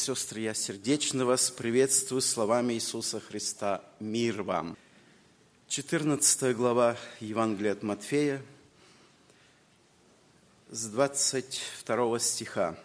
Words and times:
Сестры, 0.00 0.40
я 0.40 0.54
сердечно 0.54 1.26
вас 1.26 1.50
приветствую 1.50 2.22
словами 2.22 2.72
Иисуса 2.72 3.20
Христа. 3.20 3.84
Мир 4.00 4.42
вам! 4.42 4.74
14 5.68 6.56
глава 6.56 6.96
Евангелия 7.20 7.72
от 7.72 7.82
Матфея 7.82 8.40
с 10.70 10.86
22 10.86 12.18
стиха. 12.18 12.78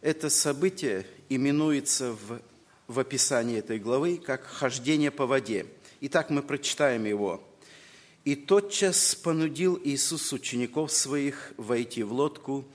Это 0.00 0.30
событие 0.30 1.08
именуется 1.28 2.12
в, 2.12 2.40
в 2.86 3.00
описании 3.00 3.58
этой 3.58 3.80
главы 3.80 4.18
как 4.18 4.44
«хождение 4.44 5.10
по 5.10 5.26
воде». 5.26 5.66
Итак, 6.02 6.30
мы 6.30 6.44
прочитаем 6.44 7.04
его. 7.04 7.42
«И 8.24 8.36
тотчас 8.36 9.16
понудил 9.16 9.76
Иисус 9.82 10.32
учеников 10.32 10.92
своих 10.92 11.52
войти 11.56 12.04
в 12.04 12.12
лодку– 12.12 12.64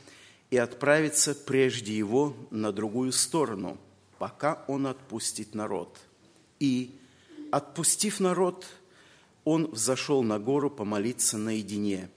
и 0.50 0.58
отправиться 0.58 1.36
прежде 1.36 1.96
его 1.96 2.36
на 2.52 2.72
другую 2.72 3.12
сторону, 3.12 3.78
пока 4.18 4.64
он 4.68 4.88
отпустит 4.88 5.54
народ. 5.54 6.00
И, 6.60 6.98
отпустив 7.52 8.20
народ, 8.20 8.66
он 9.44 9.68
взошел 9.68 10.24
на 10.24 10.40
гору 10.40 10.70
помолиться 10.70 11.38
наедине, 11.38 12.10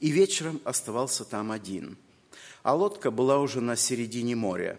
и 0.00 0.10
вечером 0.10 0.60
оставался 0.64 1.24
там 1.24 1.50
один. 1.52 1.96
А 2.62 2.74
лодка 2.74 3.10
была 3.10 3.38
уже 3.38 3.60
на 3.60 3.76
середине 3.76 4.34
моря, 4.34 4.78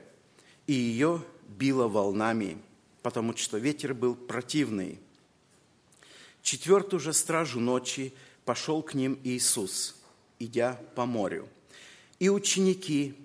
и 0.67 0.73
ее 0.73 1.23
било 1.47 1.88
волнами, 1.88 2.58
потому 3.02 3.36
что 3.36 3.58
ветер 3.58 3.94
был 3.94 4.16
противный. 4.16 4.99
Четвертую 6.42 6.99
же 6.99 7.14
стражу 7.14 7.59
ночи 7.59 8.14
пошел 8.45 8.81
к 8.81 8.94
ним 8.94 9.19
Иисус, 9.23 9.95
идя 10.39 10.80
по 10.95 11.05
морю– 11.05 11.47
и 12.20 12.30
ученики, 12.30 13.16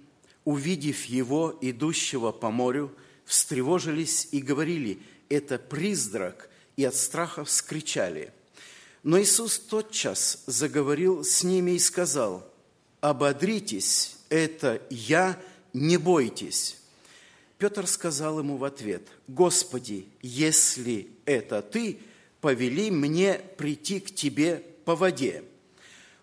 увидев 0.45 1.05
его, 1.05 1.59
идущего 1.61 2.33
по 2.33 2.50
морю, 2.50 2.95
встревожились 3.25 4.28
и 4.31 4.41
говорили, 4.41 5.01
это 5.28 5.59
призрак, 5.59 6.48
и 6.77 6.84
от 6.84 6.95
страха 6.95 7.45
вскричали. 7.45 8.33
Но 9.03 9.20
Иисус 9.20 9.59
тотчас 9.59 10.42
заговорил 10.47 11.25
с 11.25 11.42
ними 11.42 11.73
и 11.73 11.78
сказал, 11.78 12.48
«Ободритесь, 13.01 14.17
это 14.28 14.81
я, 14.91 15.41
не 15.73 15.97
бойтесь». 15.97 16.79
Петр 17.58 17.86
сказал 17.86 18.39
ему 18.39 18.56
в 18.56 18.64
ответ, 18.64 19.08
«Господи, 19.29 20.06
если 20.23 21.08
это 21.25 21.62
Ты, 21.62 21.98
повели 22.41 22.91
мне 22.91 23.41
прийти 23.56 24.01
к 24.01 24.14
Тебе 24.14 24.64
по 24.84 24.97
воде». 24.97 25.45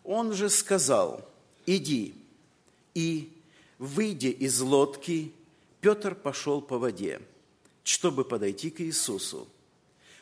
Он 0.03 0.33
же 0.33 0.49
сказал, 0.49 1.27
«Иди». 1.65 2.20
И, 2.93 3.31
выйдя 3.77 4.29
из 4.29 4.59
лодки, 4.61 5.33
Петр 5.79 6.15
пошел 6.15 6.61
по 6.61 6.77
воде, 6.77 7.21
чтобы 7.83 8.23
подойти 8.23 8.69
к 8.69 8.81
Иисусу. 8.81 9.47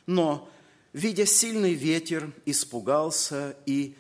Но, 0.05 0.49
видя 0.93 1.25
сильный 1.25 1.73
ветер, 1.73 2.31
испугался 2.45 3.55
и 3.65 3.95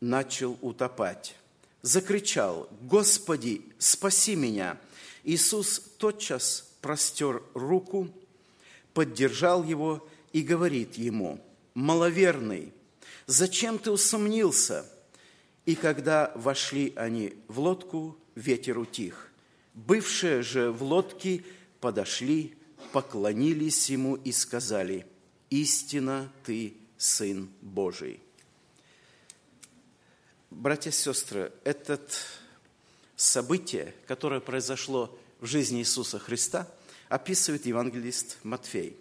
начал 0.00 0.58
утопать. 0.60 1.36
Закричал, 1.82 2.68
«Господи, 2.82 3.62
спаси 3.78 4.36
меня!» 4.36 4.78
Иисус 5.22 5.80
тотчас 5.98 6.68
простер 6.80 7.42
руку, 7.54 8.10
поддержал 8.92 9.64
его 9.64 10.06
и 10.32 10.42
говорит 10.42 10.96
ему, 10.96 11.40
«Маловерный, 11.74 12.72
зачем 13.26 13.78
ты 13.78 13.90
усомнился?» 13.90 14.84
И 15.66 15.74
когда 15.74 16.32
вошли 16.34 16.92
они 16.96 17.34
в 17.48 17.60
лодку, 17.60 18.18
ветер 18.34 18.78
утих. 18.78 19.30
Бывшие 19.72 20.42
же 20.42 20.70
в 20.70 20.82
лодке 20.82 21.44
подошли, 21.80 22.54
поклонились 22.92 23.90
ему 23.90 24.14
и 24.14 24.30
сказали, 24.30 25.06
«Истина 25.50 26.30
ты, 26.44 26.74
Сын 26.96 27.48
Божий». 27.60 28.20
Братья 30.50 30.90
и 30.90 30.92
сестры, 30.92 31.52
это 31.64 32.00
событие, 33.16 33.94
которое 34.06 34.40
произошло 34.40 35.16
в 35.40 35.46
жизни 35.46 35.80
Иисуса 35.80 36.18
Христа, 36.18 36.68
описывает 37.08 37.66
евангелист 37.66 38.38
Матфей. 38.44 38.96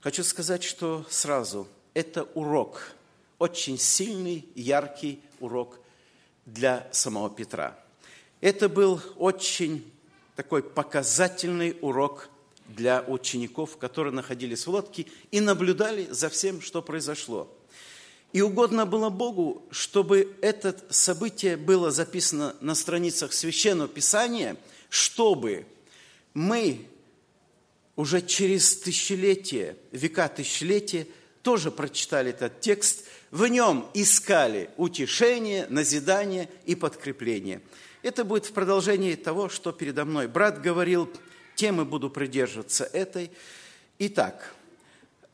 Хочу 0.00 0.24
сказать, 0.24 0.62
что 0.62 1.06
сразу 1.10 1.68
это 1.94 2.24
урок, 2.34 2.92
очень 3.42 3.76
сильный, 3.76 4.46
яркий 4.54 5.20
урок 5.40 5.80
для 6.46 6.88
самого 6.92 7.28
Петра. 7.28 7.76
Это 8.40 8.68
был 8.68 9.00
очень 9.16 9.84
такой 10.36 10.62
показательный 10.62 11.76
урок 11.80 12.28
для 12.68 13.02
учеников, 13.02 13.78
которые 13.78 14.14
находились 14.14 14.64
в 14.64 14.70
лодке 14.70 15.06
и 15.32 15.40
наблюдали 15.40 16.06
за 16.08 16.28
всем, 16.28 16.60
что 16.60 16.82
произошло. 16.82 17.52
И 18.32 18.40
угодно 18.42 18.86
было 18.86 19.10
Богу, 19.10 19.66
чтобы 19.72 20.36
это 20.40 20.76
событие 20.88 21.56
было 21.56 21.90
записано 21.90 22.54
на 22.60 22.76
страницах 22.76 23.32
Священного 23.32 23.88
Писания, 23.88 24.56
чтобы 24.88 25.66
мы 26.32 26.86
уже 27.96 28.22
через 28.22 28.76
тысячелетия, 28.76 29.76
века 29.90 30.28
тысячелетия 30.28 31.08
тоже 31.42 31.70
прочитали 31.70 32.30
этот 32.30 32.60
текст– 32.60 33.04
в 33.32 33.46
нем 33.46 33.88
искали 33.94 34.68
утешение, 34.76 35.66
назидание 35.70 36.50
и 36.66 36.74
подкрепление. 36.74 37.62
Это 38.02 38.24
будет 38.24 38.44
в 38.44 38.52
продолжении 38.52 39.14
того, 39.14 39.48
что 39.48 39.72
передо 39.72 40.04
мной 40.04 40.28
брат 40.28 40.60
говорил, 40.60 41.10
темы 41.56 41.86
буду 41.86 42.10
придерживаться 42.10 42.84
этой. 42.84 43.30
Итак, 43.98 44.54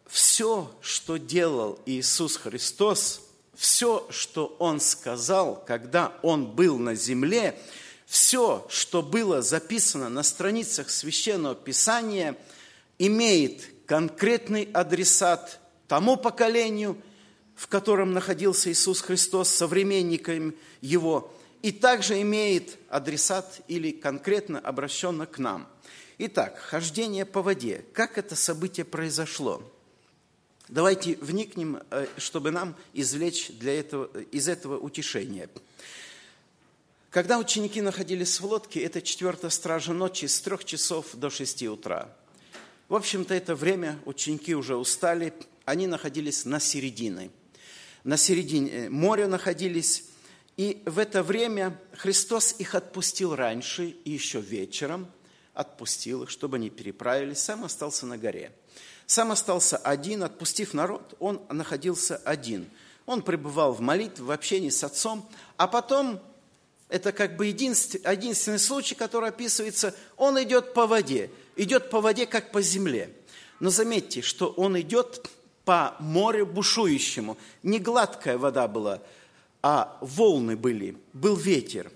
все, 0.06 0.72
что 0.80 1.16
делал 1.16 1.80
Иисус 1.86 2.36
Христос, 2.36 3.20
все, 3.56 4.06
что 4.10 4.54
Он 4.60 4.78
сказал, 4.78 5.64
когда 5.66 6.16
Он 6.22 6.46
был 6.46 6.78
на 6.78 6.94
земле, 6.94 7.58
все, 8.06 8.64
что 8.70 9.02
было 9.02 9.42
записано 9.42 10.08
на 10.08 10.22
страницах 10.22 10.90
Священного 10.90 11.56
Писания, 11.56 12.36
имеет 13.00 13.64
конкретный 13.86 14.68
адресат 14.72 15.58
тому 15.88 16.16
поколению– 16.16 16.96
в 17.58 17.66
котором 17.66 18.12
находился 18.12 18.70
Иисус 18.70 19.00
Христос, 19.00 19.48
современниками 19.48 20.54
Его, 20.80 21.34
и 21.60 21.72
также 21.72 22.22
имеет 22.22 22.78
адресат 22.88 23.62
или 23.66 23.90
конкретно 23.90 24.60
обращенно 24.60 25.26
к 25.26 25.38
нам. 25.38 25.68
Итак, 26.18 26.56
хождение 26.60 27.26
по 27.26 27.42
воде. 27.42 27.84
Как 27.92 28.16
это 28.16 28.36
событие 28.36 28.84
произошло? 28.84 29.60
Давайте 30.68 31.16
вникнем, 31.16 31.82
э, 31.90 32.06
чтобы 32.16 32.52
нам 32.52 32.76
извлечь 32.92 33.50
для 33.50 33.76
этого, 33.80 34.08
из 34.30 34.46
этого 34.46 34.78
утешение. 34.78 35.48
Когда 37.10 37.38
ученики 37.38 37.80
находились 37.80 38.38
в 38.38 38.44
лодке, 38.44 38.84
это 38.84 39.02
четвертая 39.02 39.50
стража 39.50 39.92
ночи 39.92 40.26
с 40.26 40.40
трех 40.40 40.64
часов 40.64 41.06
до 41.14 41.28
шести 41.28 41.68
утра. 41.68 42.14
В 42.88 42.94
общем-то, 42.94 43.34
это 43.34 43.54
время 43.54 43.98
ученики 44.04 44.54
уже 44.54 44.76
устали, 44.76 45.32
они 45.64 45.86
находились 45.86 46.44
на 46.44 46.60
середине 46.60 47.30
на 48.08 48.16
середине 48.16 48.88
моря 48.88 49.26
находились. 49.26 50.04
И 50.56 50.82
в 50.86 50.98
это 50.98 51.22
время 51.22 51.78
Христос 51.92 52.54
их 52.58 52.74
отпустил 52.74 53.36
раньше 53.36 53.90
и 54.04 54.10
еще 54.10 54.40
вечером 54.40 55.10
отпустил 55.54 56.22
их, 56.22 56.30
чтобы 56.30 56.56
они 56.56 56.70
переправились. 56.70 57.38
Сам 57.38 57.64
остался 57.64 58.06
на 58.06 58.16
горе. 58.16 58.50
Сам 59.06 59.30
остался 59.30 59.76
один, 59.76 60.22
отпустив 60.22 60.72
народ, 60.72 61.16
он 61.18 61.42
находился 61.50 62.16
один. 62.16 62.68
Он 63.04 63.22
пребывал 63.22 63.72
в 63.72 63.80
молитве, 63.80 64.24
в 64.24 64.30
общении 64.30 64.70
с 64.70 64.82
Отцом, 64.84 65.28
а 65.56 65.66
потом, 65.66 66.20
это 66.88 67.12
как 67.12 67.36
бы 67.36 67.46
единственный, 67.46 68.10
единственный 68.12 68.58
случай, 68.58 68.94
который 68.94 69.28
описывается, 69.28 69.94
он 70.16 70.42
идет 70.42 70.74
по 70.74 70.86
воде, 70.86 71.30
идет 71.58 71.90
по 71.90 72.00
воде, 72.00 72.24
как 72.24 72.52
по 72.52 72.62
земле. 72.62 73.10
Но 73.60 73.68
заметьте, 73.68 74.22
что 74.22 74.48
он 74.48 74.80
идет 74.80 75.28
по 75.64 75.96
морю 75.98 76.46
бушующему. 76.46 77.36
Не 77.62 77.78
гладкая 77.78 78.38
вода 78.38 78.68
была, 78.68 79.02
а 79.62 79.98
волны 80.00 80.56
были, 80.56 80.96
был 81.12 81.36
ветер. 81.36 81.92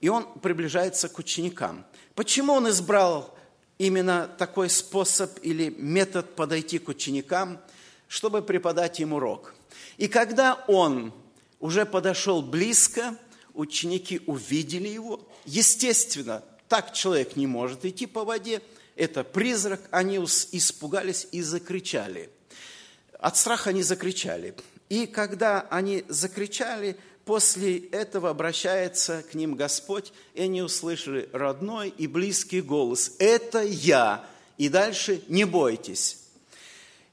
И 0.00 0.08
он 0.08 0.24
приближается 0.40 1.08
к 1.08 1.18
ученикам. 1.18 1.84
Почему 2.14 2.52
он 2.52 2.68
избрал 2.68 3.36
именно 3.78 4.28
такой 4.38 4.70
способ 4.70 5.38
или 5.42 5.70
метод 5.70 6.36
подойти 6.36 6.78
к 6.78 6.88
ученикам, 6.88 7.58
чтобы 8.06 8.42
преподать 8.42 9.00
им 9.00 9.14
урок? 9.14 9.54
И 9.96 10.06
когда 10.06 10.62
он 10.68 11.12
уже 11.58 11.86
подошел 11.86 12.42
близко, 12.42 13.16
ученики 13.54 14.20
увидели 14.26 14.88
его. 14.88 15.26
Естественно, 15.46 16.44
так 16.68 16.92
человек 16.92 17.36
не 17.36 17.46
может 17.46 17.84
идти 17.84 18.06
по 18.06 18.24
воде. 18.24 18.62
Это 18.96 19.24
призрак. 19.24 19.80
Они 19.90 20.16
испугались 20.16 21.28
и 21.32 21.42
закричали– 21.42 22.30
от 23.18 23.36
страха 23.36 23.70
они 23.70 23.82
закричали. 23.82 24.54
И 24.88 25.06
когда 25.06 25.66
они 25.70 26.04
закричали, 26.08 26.96
после 27.24 27.78
этого 27.78 28.30
обращается 28.30 29.24
к 29.30 29.34
ним 29.34 29.54
Господь, 29.54 30.12
и 30.34 30.42
они 30.42 30.62
услышали 30.62 31.28
родной 31.32 31.88
и 31.88 32.06
близкий 32.06 32.60
голос. 32.60 33.12
«Это 33.18 33.62
я!» 33.62 34.24
И 34.58 34.68
дальше 34.68 35.22
«Не 35.28 35.44
бойтесь!» 35.44 36.18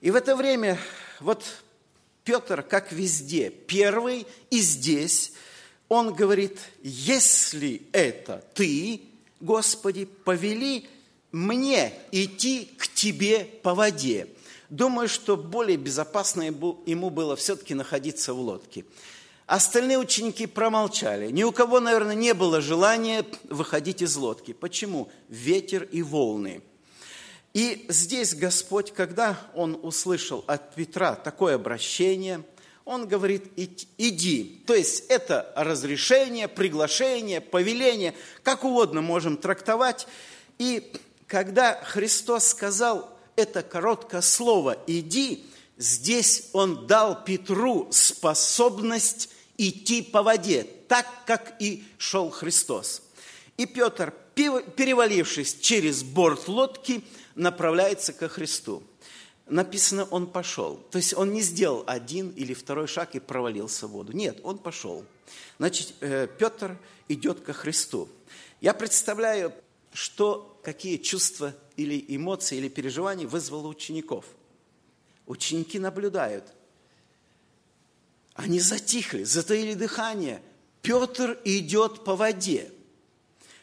И 0.01 0.11
в 0.11 0.15
это 0.15 0.35
время 0.35 0.77
вот 1.19 1.43
Петр, 2.23 2.61
как 2.61 2.91
везде, 2.91 3.49
первый 3.49 4.27
и 4.49 4.59
здесь, 4.59 5.33
он 5.89 6.13
говорит, 6.13 6.59
если 6.83 7.81
это 7.91 8.43
ты, 8.53 9.01
Господи, 9.43 10.05
повели 10.05 10.87
мне 11.33 11.91
идти 12.13 12.71
к 12.77 12.87
тебе 12.87 13.43
по 13.61 13.75
воде. 13.75 14.29
Думаю, 14.69 15.09
что 15.09 15.35
более 15.35 15.75
безопасно 15.75 16.43
ему 16.43 17.09
было 17.09 17.35
все-таки 17.35 17.73
находиться 17.73 18.33
в 18.33 18.39
лодке. 18.39 18.85
Остальные 19.45 19.97
ученики 19.97 20.45
промолчали. 20.45 21.29
Ни 21.29 21.43
у 21.43 21.51
кого, 21.51 21.81
наверное, 21.81 22.15
не 22.15 22.33
было 22.33 22.61
желания 22.61 23.25
выходить 23.49 24.01
из 24.01 24.15
лодки. 24.15 24.53
Почему? 24.53 25.09
Ветер 25.27 25.83
и 25.91 26.01
волны. 26.01 26.61
И 27.53 27.85
здесь 27.89 28.33
Господь, 28.35 28.93
когда 28.93 29.37
Он 29.53 29.77
услышал 29.83 30.45
от 30.47 30.73
Петра 30.73 31.15
такое 31.15 31.55
обращение, 31.55 32.45
Он 32.85 33.07
говорит, 33.07 33.45
иди. 33.55 34.61
То 34.67 34.73
есть 34.73 35.05
это 35.07 35.51
разрешение, 35.55 36.47
приглашение, 36.47 37.39
повеление, 37.39 38.13
как 38.43 38.65
угодно 38.65 39.01
можем 39.01 39.37
трактовать. 39.37 40.07
И 40.59 40.91
когда 41.27 41.81
Христос 41.83 42.47
сказал 42.47 43.09
это 43.35 43.63
короткое 43.63 44.21
слово 44.21 44.77
«иди», 44.85 45.45
здесь 45.77 46.49
Он 46.53 46.85
дал 46.85 47.23
Петру 47.23 47.87
способность 47.91 49.29
идти 49.57 50.01
по 50.01 50.21
воде, 50.21 50.67
так, 50.87 51.07
как 51.25 51.55
и 51.59 51.83
шел 51.97 52.29
Христос. 52.29 53.01
И 53.57 53.65
Петр, 53.65 54.13
перевалившись 54.35 55.57
через 55.59 56.03
борт 56.03 56.47
лодки, 56.47 57.03
направляется 57.35 58.13
ко 58.13 58.27
Христу. 58.27 58.83
Написано, 59.47 60.05
он 60.05 60.27
пошел. 60.27 60.77
То 60.89 60.97
есть 60.97 61.13
он 61.13 61.33
не 61.33 61.41
сделал 61.41 61.83
один 61.85 62.29
или 62.31 62.53
второй 62.53 62.87
шаг 62.87 63.15
и 63.15 63.19
провалился 63.19 63.87
в 63.87 63.91
воду. 63.91 64.13
Нет, 64.13 64.39
он 64.43 64.57
пошел. 64.57 65.05
Значит, 65.57 65.93
э, 65.99 66.27
Петр 66.39 66.77
идет 67.09 67.41
ко 67.41 67.53
Христу. 67.53 68.07
Я 68.61 68.73
представляю, 68.73 69.53
что, 69.91 70.59
какие 70.63 70.97
чувства 70.97 71.53
или 71.75 72.03
эмоции, 72.07 72.57
или 72.57 72.69
переживания 72.69 73.27
вызвало 73.27 73.67
учеников. 73.67 74.25
Ученики 75.25 75.77
наблюдают. 75.77 76.45
Они 78.33 78.59
затихли, 78.59 79.23
затаили 79.23 79.73
дыхание. 79.73 80.41
Петр 80.81 81.37
идет 81.43 82.03
по 82.03 82.15
воде. 82.15 82.71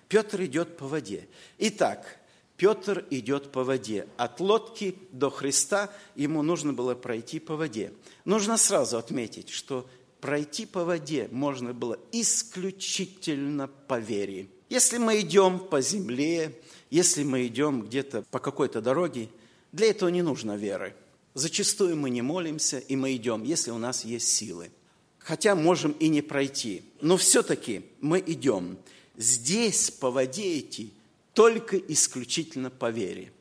Петр 0.09 0.43
идет 0.43 0.77
по 0.77 0.87
воде. 0.87 1.27
Итак, 1.59 2.20
Петр 2.61 3.07
идет 3.09 3.53
по 3.53 3.65
воде. 3.65 4.07
От 4.19 4.39
лодки 4.39 4.95
до 5.13 5.31
Христа 5.31 5.91
ему 6.15 6.43
нужно 6.43 6.75
было 6.75 6.95
пройти 6.95 7.39
по 7.39 7.57
воде. 7.57 7.91
Нужно 8.27 8.59
сразу 8.59 8.99
отметить, 8.99 9.49
что 9.49 9.89
пройти 10.21 10.67
по 10.67 10.85
воде 10.85 11.27
можно 11.33 11.73
было 11.73 11.99
исключительно 12.13 13.67
по 13.67 13.99
вере. 13.99 14.47
Если 14.69 14.99
мы 14.99 15.21
идем 15.23 15.59
по 15.59 15.81
земле, 15.81 16.61
если 16.91 17.23
мы 17.23 17.47
идем 17.47 17.81
где-то 17.81 18.25
по 18.31 18.39
какой-то 18.39 18.83
дороге, 18.83 19.31
для 19.73 19.87
этого 19.89 20.11
не 20.11 20.21
нужно 20.21 20.55
веры. 20.55 20.95
Зачастую 21.33 21.97
мы 21.97 22.11
не 22.11 22.21
молимся, 22.21 22.79
и 22.79 22.95
мы 22.95 23.17
идем, 23.17 23.43
если 23.43 23.71
у 23.71 23.79
нас 23.79 24.05
есть 24.05 24.29
силы. 24.29 24.71
Хотя 25.19 25.55
можем 25.55 25.93
и 25.93 26.09
не 26.09 26.21
пройти, 26.21 26.83
но 27.01 27.17
все-таки 27.17 27.87
мы 28.03 28.23
идем. 28.27 28.77
Здесь 29.17 29.91
по 29.91 30.11
воде 30.11 30.59
идти 30.59 30.93
только 31.41 31.79
исключительно 31.79 32.69
по 32.69 32.91
вере. 32.91 33.33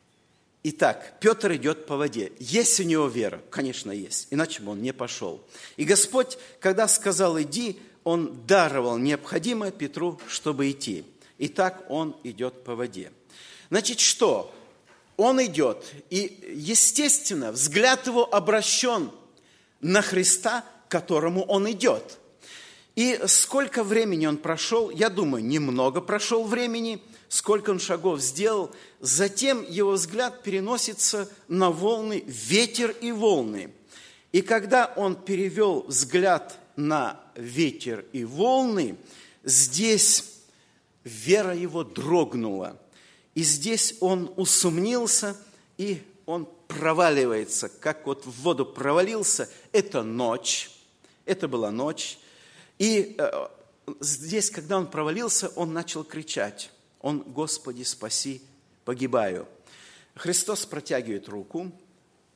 Итак, 0.62 1.18
Петр 1.20 1.52
идет 1.56 1.84
по 1.84 1.98
воде. 1.98 2.32
Есть 2.38 2.80
у 2.80 2.82
него 2.82 3.08
вера? 3.08 3.42
Конечно, 3.50 3.90
есть. 3.90 4.28
Иначе 4.30 4.62
бы 4.62 4.70
он 4.70 4.80
не 4.80 4.94
пошел. 4.94 5.46
И 5.76 5.84
Господь, 5.84 6.38
когда 6.60 6.88
сказал 6.88 7.38
«иди», 7.42 7.78
Он 8.02 8.40
даровал 8.46 8.96
необходимое 8.96 9.70
Петру, 9.70 10.18
чтобы 10.28 10.70
идти. 10.70 11.04
Итак, 11.36 11.84
он 11.90 12.16
идет 12.24 12.64
по 12.64 12.74
воде. 12.74 13.12
Значит, 13.68 14.00
что? 14.00 14.50
Он 15.18 15.44
идет, 15.44 15.84
и, 16.08 16.54
естественно, 16.54 17.52
взгляд 17.52 18.06
его 18.06 18.34
обращен 18.34 19.10
на 19.82 20.00
Христа, 20.00 20.64
к 20.88 20.90
которому 20.90 21.42
он 21.42 21.70
идет. 21.70 22.18
И 22.96 23.20
сколько 23.26 23.84
времени 23.84 24.24
он 24.24 24.38
прошел, 24.38 24.88
я 24.88 25.10
думаю, 25.10 25.44
немного 25.44 26.00
прошел 26.00 26.44
времени, 26.44 27.02
сколько 27.30 27.70
он 27.70 27.80
шагов 27.80 28.20
сделал, 28.20 28.70
затем 29.00 29.64
его 29.66 29.92
взгляд 29.92 30.42
переносится 30.42 31.30
на 31.48 31.70
волны, 31.70 32.22
ветер 32.26 32.94
и 33.00 33.10
волны. 33.10 33.72
И 34.32 34.42
когда 34.42 34.92
он 34.96 35.16
перевел 35.16 35.86
взгляд 35.88 36.58
на 36.76 37.18
ветер 37.34 38.04
и 38.12 38.24
волны, 38.24 38.98
здесь 39.44 40.42
вера 41.04 41.54
его 41.54 41.84
дрогнула– 41.84 42.78
и 43.34 43.42
здесь 43.42 43.94
он 44.00 44.32
усомнился, 44.36 45.36
и 45.78 46.02
он 46.26 46.48
проваливается, 46.68 47.68
как 47.68 48.06
вот 48.06 48.26
в 48.26 48.42
воду 48.42 48.66
провалился. 48.66 49.48
Это 49.72 50.02
ночь, 50.02 50.70
это 51.24 51.48
была 51.48 51.70
ночь. 51.70 52.18
И 52.78 53.14
э, 53.18 53.48
здесь, 54.00 54.50
когда 54.50 54.78
он 54.78 54.88
провалился, 54.88 55.48
он 55.56 55.72
начал 55.72 56.04
кричать. 56.04 56.70
Он, 57.00 57.20
Господи, 57.22 57.82
спаси, 57.82 58.42
погибаю. 58.84 59.48
Христос 60.14 60.66
протягивает 60.66 61.28
руку, 61.28 61.72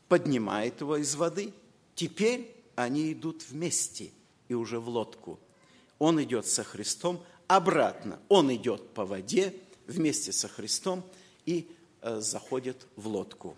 поднимает 0.09 0.81
его 0.81 0.97
из 0.97 1.15
воды. 1.15 1.53
Теперь 1.95 2.55
они 2.77 3.13
идут 3.13 3.45
вместе 3.49 4.11
и 4.49 4.55
уже 4.55 4.81
в 4.81 4.89
лодку. 4.89 5.39
Он 5.99 6.23
идет 6.23 6.47
со 6.47 6.65
Христом 6.65 7.23
обратно. 7.47 8.19
Он 8.29 8.55
идет 8.55 8.91
по 8.91 9.05
воде, 9.05 9.55
вместе 9.87 10.33
со 10.33 10.49
Христом 10.49 11.05
и 11.47 11.69
э, 12.01 12.21
заходят 12.21 12.87
в 12.97 13.07
лодку. 13.07 13.57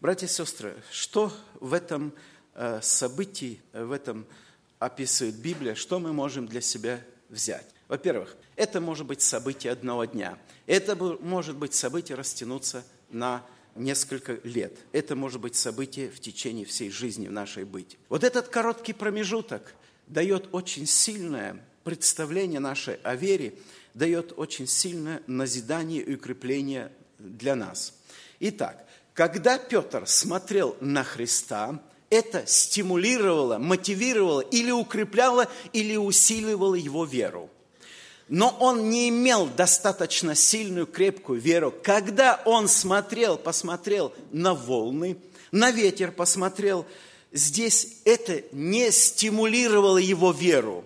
Братья 0.00 0.26
и 0.26 0.30
сестры, 0.30 0.76
что 0.90 1.32
в 1.60 1.72
этом 1.72 2.12
э, 2.54 2.80
событии, 2.82 3.60
в 3.72 3.90
этом 3.90 4.26
описывает 4.78 5.36
Библия, 5.36 5.74
что 5.74 5.98
мы 5.98 6.12
можем 6.12 6.46
для 6.46 6.60
себя 6.60 7.02
взять? 7.28 7.66
Во-первых, 7.88 8.36
это 8.54 8.80
может 8.80 9.06
быть 9.06 9.22
событие 9.22 9.72
одного 9.72 10.04
дня. 10.04 10.38
Это 10.66 10.94
может 10.96 11.56
быть 11.56 11.74
событие 11.74 12.16
растянуться 12.16 12.84
на 13.08 13.44
несколько 13.74 14.38
лет. 14.44 14.76
Это 14.92 15.16
может 15.16 15.40
быть 15.40 15.56
событие 15.56 16.10
в 16.10 16.20
течение 16.20 16.66
всей 16.66 16.90
жизни 16.90 17.28
в 17.28 17.32
нашей 17.32 17.64
быть. 17.64 17.96
Вот 18.10 18.24
этот 18.24 18.48
короткий 18.48 18.92
промежуток 18.92 19.74
дает 20.06 20.48
очень 20.52 20.86
сильное 20.86 21.64
представление 21.84 22.60
нашей 22.60 22.96
о 22.96 23.14
вере, 23.14 23.54
дает 23.94 24.34
очень 24.36 24.66
сильное 24.66 25.22
назидание 25.26 26.02
и 26.02 26.14
укрепление 26.14 26.92
для 27.18 27.56
нас. 27.56 27.94
Итак, 28.40 28.86
когда 29.14 29.58
Петр 29.58 30.06
смотрел 30.06 30.76
на 30.80 31.02
Христа, 31.04 31.82
это 32.10 32.46
стимулировало, 32.46 33.58
мотивировало 33.58 34.40
или 34.40 34.70
укрепляло, 34.70 35.48
или 35.72 35.96
усиливало 35.96 36.74
его 36.74 37.04
веру. 37.04 37.50
Но 38.28 38.54
он 38.60 38.90
не 38.90 39.08
имел 39.08 39.46
достаточно 39.46 40.34
сильную, 40.34 40.86
крепкую 40.86 41.40
веру. 41.40 41.74
Когда 41.82 42.40
он 42.44 42.68
смотрел, 42.68 43.38
посмотрел 43.38 44.12
на 44.32 44.54
волны, 44.54 45.16
на 45.50 45.70
ветер 45.70 46.12
посмотрел, 46.12 46.84
здесь 47.32 47.98
это 48.04 48.42
не 48.52 48.90
стимулировало 48.90 49.98
его 49.98 50.32
веру. 50.32 50.84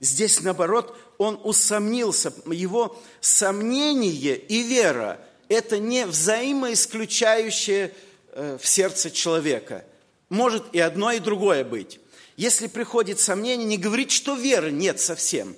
Здесь, 0.00 0.40
наоборот, 0.40 0.96
он 1.18 1.38
усомнился. 1.42 2.32
Его 2.46 3.00
сомнение 3.20 4.36
и 4.36 4.62
вера– 4.62 5.20
это 5.48 5.78
не 5.78 6.06
взаимоисключающее 6.06 7.94
э, 8.32 8.58
в 8.60 8.66
сердце 8.66 9.10
человека. 9.10 9.84
Может 10.28 10.64
и 10.72 10.80
одно, 10.80 11.12
и 11.12 11.20
другое 11.20 11.64
быть. 11.64 12.00
Если 12.36 12.66
приходит 12.66 13.20
сомнение, 13.20 13.66
не 13.66 13.78
говорить, 13.78 14.10
что 14.10 14.34
веры 14.34 14.72
нет 14.72 14.98
совсем. 14.98 15.54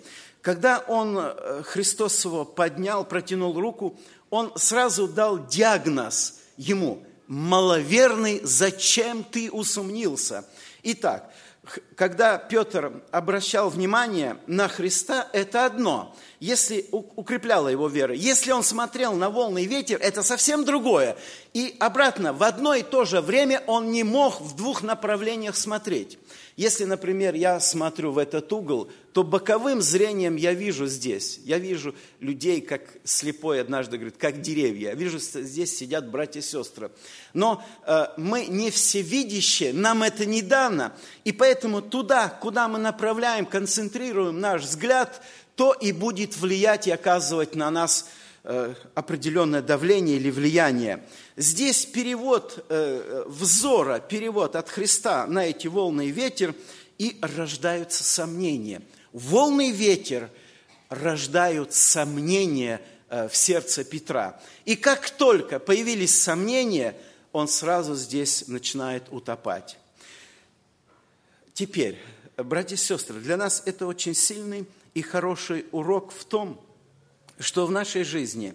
Когда 0.46 0.78
он, 0.86 1.18
э, 1.18 1.62
Христос 1.64 2.24
его 2.24 2.44
поднял, 2.44 3.04
протянул 3.04 3.58
руку, 3.58 3.98
он 4.30 4.52
сразу 4.54 5.08
дал 5.08 5.44
диагноз 5.44 6.38
ему– 6.56 7.02
маловерный, 7.26 8.40
зачем 8.44 9.24
ты 9.24 9.50
усомнился? 9.50 10.44
Итак, 10.84 11.32
когда 11.96 12.38
Петр 12.38 13.02
обращал 13.10 13.70
внимание 13.70 14.36
на 14.46 14.68
Христа, 14.68 15.28
это 15.32 15.66
одно. 15.66 16.14
Если 16.38 16.86
укрепляла 16.92 17.68
его 17.68 17.88
вера. 17.88 18.14
Если 18.14 18.52
он 18.52 18.62
смотрел 18.62 19.14
на 19.14 19.30
волны 19.30 19.62
и 19.62 19.66
ветер, 19.66 19.98
это 20.00 20.22
совсем 20.22 20.64
другое. 20.64 21.16
И 21.54 21.74
обратно, 21.78 22.34
в 22.34 22.42
одно 22.42 22.74
и 22.74 22.82
то 22.82 23.04
же 23.06 23.22
время 23.22 23.62
он 23.66 23.90
не 23.90 24.04
мог 24.04 24.40
в 24.40 24.54
двух 24.54 24.82
направлениях 24.82 25.56
смотреть. 25.56 26.18
Если, 26.56 26.84
например, 26.84 27.34
я 27.34 27.60
смотрю 27.60 28.12
в 28.12 28.18
этот 28.18 28.50
угол, 28.50 28.90
то 29.12 29.22
боковым 29.22 29.82
зрением 29.82 30.36
я 30.36 30.54
вижу 30.54 30.86
здесь. 30.86 31.38
Я 31.44 31.58
вижу 31.58 31.94
людей, 32.20 32.62
как 32.62 32.82
слепой 33.04 33.60
однажды 33.60 33.98
говорит, 33.98 34.16
как 34.18 34.40
деревья. 34.40 34.90
Я 34.90 34.94
вижу, 34.94 35.18
здесь 35.18 35.76
сидят 35.76 36.10
братья 36.10 36.40
и 36.40 36.42
сестры. 36.42 36.90
Но 37.34 37.62
э, 37.86 38.06
мы 38.16 38.46
не 38.46 38.70
всевидящие, 38.70 39.74
нам 39.74 40.02
это 40.02 40.24
не 40.24 40.40
дано. 40.40 40.92
И 41.24 41.32
поэтому 41.32 41.82
туда, 41.82 42.28
куда 42.28 42.68
мы 42.68 42.78
направляем, 42.78 43.44
концентрируем 43.44 44.40
наш 44.40 44.62
взгляд, 44.62 45.22
то 45.56 45.72
и 45.72 45.90
будет 45.90 46.36
влиять 46.36 46.86
и 46.86 46.92
оказывать 46.92 47.56
на 47.56 47.70
нас 47.70 48.06
Э, 48.48 48.74
определенное 48.94 49.60
давление 49.60 50.18
или 50.18 50.30
влияние. 50.30 51.02
Здесь 51.36 51.84
перевод 51.84 52.64
э, 52.68 53.24
взора, 53.26 53.98
перевод 53.98 54.54
от 54.54 54.68
Христа 54.68 55.26
на 55.26 55.46
эти 55.46 55.66
волны 55.66 56.06
и 56.06 56.12
ветер, 56.12 56.54
и 56.96 57.18
рождаются 57.20 58.04
сомнения. 58.04 58.82
Волны 59.12 59.70
и 59.70 59.72
ветер 59.72 60.30
рождают 60.90 61.74
сомнения 61.74 62.80
э, 63.08 63.28
в 63.28 63.36
сердце 63.36 63.82
Петра. 63.82 64.40
И 64.64 64.76
как 64.76 65.10
только 65.10 65.58
появились 65.58 66.16
сомнения, 66.16 66.94
он 67.32 67.48
сразу 67.48 67.96
здесь 67.96 68.46
начинает 68.46 69.08
утопать. 69.10 69.76
Теперь, 71.52 71.98
братья 72.36 72.76
и 72.76 72.78
сестры, 72.78 73.18
для 73.18 73.36
нас 73.36 73.64
это 73.66 73.88
очень 73.88 74.14
сильный 74.14 74.66
и 74.96 75.02
хороший 75.02 75.66
урок 75.72 76.10
в 76.10 76.24
том, 76.24 76.58
что 77.38 77.66
в 77.66 77.70
нашей 77.70 78.02
жизни 78.02 78.54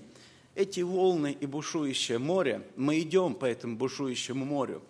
эти 0.55 0.79
волны 0.79 1.37
и 1.39 1.45
бушующее 1.45 2.17
море, 2.17 2.67
мы 2.75 2.99
идем 2.99 3.35
по 3.35 3.45
этому 3.45 3.75
бушующему 3.75 4.43
морю. 4.43 4.81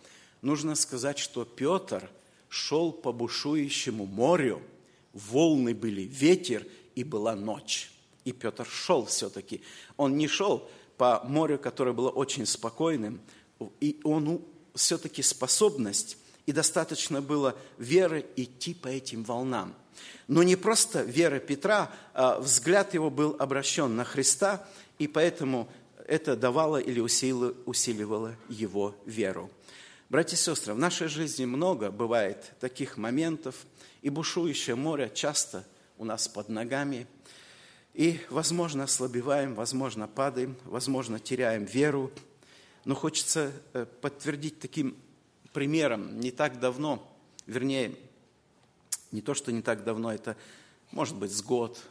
Нужно 0.42 0.76
сказать, 0.76 1.20
что 1.20 1.44
Петр 1.44 2.10
шел 2.48 2.94
по 2.94 3.12
бушующему 3.12 4.06
морю, 4.06 4.62
волны 5.12 5.76
были, 5.76 6.04
ветер, 6.04 6.66
и 6.96 7.04
была 7.04 7.36
ночь. 7.36 7.92
И 8.24 8.32
Петр 8.32 8.66
шел 8.66 9.06
все-таки. 9.08 9.62
Он 9.98 10.16
не 10.16 10.30
шел 10.30 10.70
по 10.96 11.22
морю, 11.26 11.60
которое 11.60 11.92
было 11.92 12.12
очень 12.12 12.46
спокойным, 12.46 13.20
и 13.82 14.00
он 14.06 14.42
все-таки 14.74 15.22
способность, 15.22 16.18
и 16.46 16.54
достаточно 16.54 17.22
было 17.22 17.58
веры 17.78 18.26
идти 18.38 18.74
по 18.74 18.88
этим 18.88 19.26
волнам. 19.26 19.76
Но 20.28 20.44
не 20.44 20.56
просто 20.56 21.02
вера 21.02 21.40
Петра, 21.40 21.92
а 22.14 22.40
взгляд 22.40 22.94
его 22.94 23.10
был 23.10 23.36
обращен 23.40 23.96
на 23.96 24.04
Христа, 24.04 24.66
и 24.98 25.08
поэтому 25.08 25.70
это 26.08 26.36
давало 26.36 26.78
или 26.78 27.00
усиливало 27.00 28.36
его 28.50 28.96
веру. 29.06 29.50
Братья 30.10 30.36
и 30.36 30.40
сестры, 30.40 30.74
в 30.74 30.78
нашей 30.78 31.08
жизни 31.08 31.46
много 31.46 31.90
бывает 31.90 32.54
таких 32.60 32.98
моментов, 32.98 33.56
и 34.02 34.10
бушующее 34.10 34.76
море 34.76 35.12
часто 35.14 35.66
у 35.98 36.06
нас 36.06 36.28
под 36.28 36.50
ногами, 36.50 37.08
и, 37.94 38.20
возможно, 38.30 38.86
ослабеваем, 38.86 39.54
возможно, 39.54 40.08
падаем, 40.08 40.56
возможно, 40.66 41.20
теряем 41.20 41.66
веру, 41.66 42.12
но 42.86 42.96
хочется 42.96 43.52
э, 43.74 43.86
подтвердить 44.02 44.60
таким 44.60 44.98
примером. 45.54 46.20
Не 46.20 46.32
так 46.32 46.60
давно, 46.60 47.08
вернее, 47.46 47.94
не 49.12 49.22
то, 49.22 49.34
что 49.34 49.52
не 49.52 49.62
так 49.62 49.84
давно, 49.84 50.14
это 50.14 50.36
может 50.92 51.16
быть 51.16 51.32
с 51.32 51.42
год, 51.42 51.82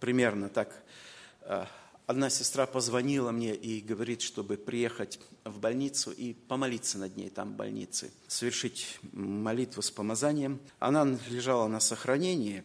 примерно 0.00 0.48
так. 0.48 0.82
А, 1.42 1.68
одна 2.06 2.30
сестра 2.30 2.66
позвонила 2.66 3.30
мне 3.30 3.54
и 3.54 3.80
говорит, 3.80 4.22
чтобы 4.22 4.56
приехать 4.56 5.20
в 5.44 5.58
больницу 5.58 6.10
и 6.10 6.34
помолиться 6.34 6.98
над 6.98 7.16
ней 7.16 7.30
там 7.30 7.52
в 7.52 7.56
больнице, 7.56 8.10
совершить 8.28 8.98
молитву 9.12 9.82
с 9.82 9.90
помазанием. 9.90 10.60
Она 10.78 11.18
лежала 11.28 11.68
на 11.68 11.80
сохранении, 11.80 12.64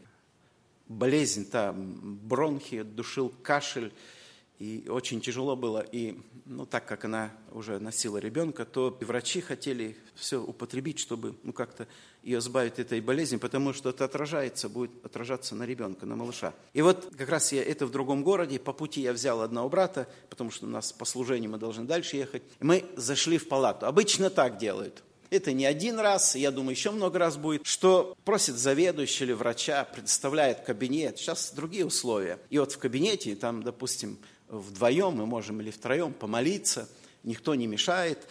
болезнь, 0.87 1.49
там 1.49 2.17
бронхи, 2.17 2.83
душил 2.83 3.29
кашель, 3.43 3.93
и 4.59 4.87
очень 4.89 5.21
тяжело 5.21 5.55
было. 5.55 5.85
И 5.91 6.19
ну, 6.45 6.65
так 6.65 6.87
как 6.87 7.05
она 7.05 7.31
уже 7.51 7.79
носила 7.79 8.17
ребенка, 8.17 8.65
то 8.65 8.97
врачи 9.01 9.41
хотели 9.41 9.97
все 10.15 10.41
употребить, 10.41 10.99
чтобы 10.99 11.35
ну, 11.43 11.53
как-то 11.53 11.87
ее 12.27 12.39
избавить 12.39 12.77
этой 12.77 12.99
болезни, 12.99 13.37
потому 13.37 13.71
что 13.71 13.89
это 13.89 14.03
отражается, 14.03 14.67
будет 14.67 14.91
отражаться 15.05 15.55
на 15.55 15.63
ребенка, 15.63 16.05
на 16.05 16.17
малыша. 16.17 16.53
И 16.73 16.81
вот 16.81 17.13
как 17.17 17.29
раз 17.29 17.53
я 17.53 17.63
это 17.63 17.85
в 17.85 17.91
другом 17.91 18.21
городе, 18.21 18.59
по 18.59 18.73
пути 18.73 18.99
я 18.99 19.13
взял 19.13 19.41
одного 19.41 19.69
брата, 19.69 20.09
потому 20.29 20.51
что 20.51 20.65
у 20.65 20.69
нас 20.69 20.91
по 20.91 21.05
служению 21.05 21.51
мы 21.51 21.57
должны 21.57 21.85
дальше 21.85 22.17
ехать. 22.17 22.43
И 22.59 22.65
мы 22.65 22.83
зашли 22.97 23.37
в 23.37 23.47
палату. 23.47 23.85
Обычно 23.85 24.29
так 24.29 24.57
делают. 24.57 25.03
Это 25.29 25.53
не 25.53 25.65
один 25.65 25.99
раз, 25.99 26.35
я 26.35 26.51
думаю, 26.51 26.71
еще 26.71 26.91
много 26.91 27.17
раз 27.17 27.37
будет, 27.37 27.65
что 27.65 28.13
просит 28.25 28.55
заведующий 28.55 29.23
или 29.23 29.31
врача, 29.31 29.85
предоставляет 29.85 30.61
кабинет. 30.61 31.17
Сейчас 31.17 31.53
другие 31.53 31.85
условия. 31.85 32.39
И 32.49 32.59
вот 32.59 32.73
в 32.73 32.77
кабинете, 32.77 33.37
там, 33.37 33.63
допустим, 33.63 34.17
вдвоем 34.49 35.13
мы 35.13 35.25
можем 35.25 35.61
или 35.61 35.71
втроем 35.71 36.11
помолиться, 36.11 36.89
никто 37.23 37.55
не 37.55 37.67
мешает. 37.67 38.27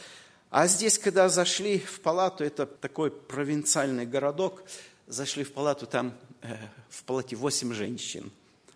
А 0.57 0.69
здесь, 0.69 0.99
когда 0.99 1.29
зашли 1.29 1.79
в 1.79 2.01
палату, 2.01 2.43
это 2.43 2.65
такой 2.65 3.11
провинциальный 3.11 4.07
городок, 4.07 4.63
зашли 5.07 5.45
в 5.45 5.53
палату, 5.53 5.87
там 5.87 6.17
э, 6.41 6.57
в 6.89 7.05
палате 7.05 7.37
восемь 7.37 7.75
женщин 7.75 8.33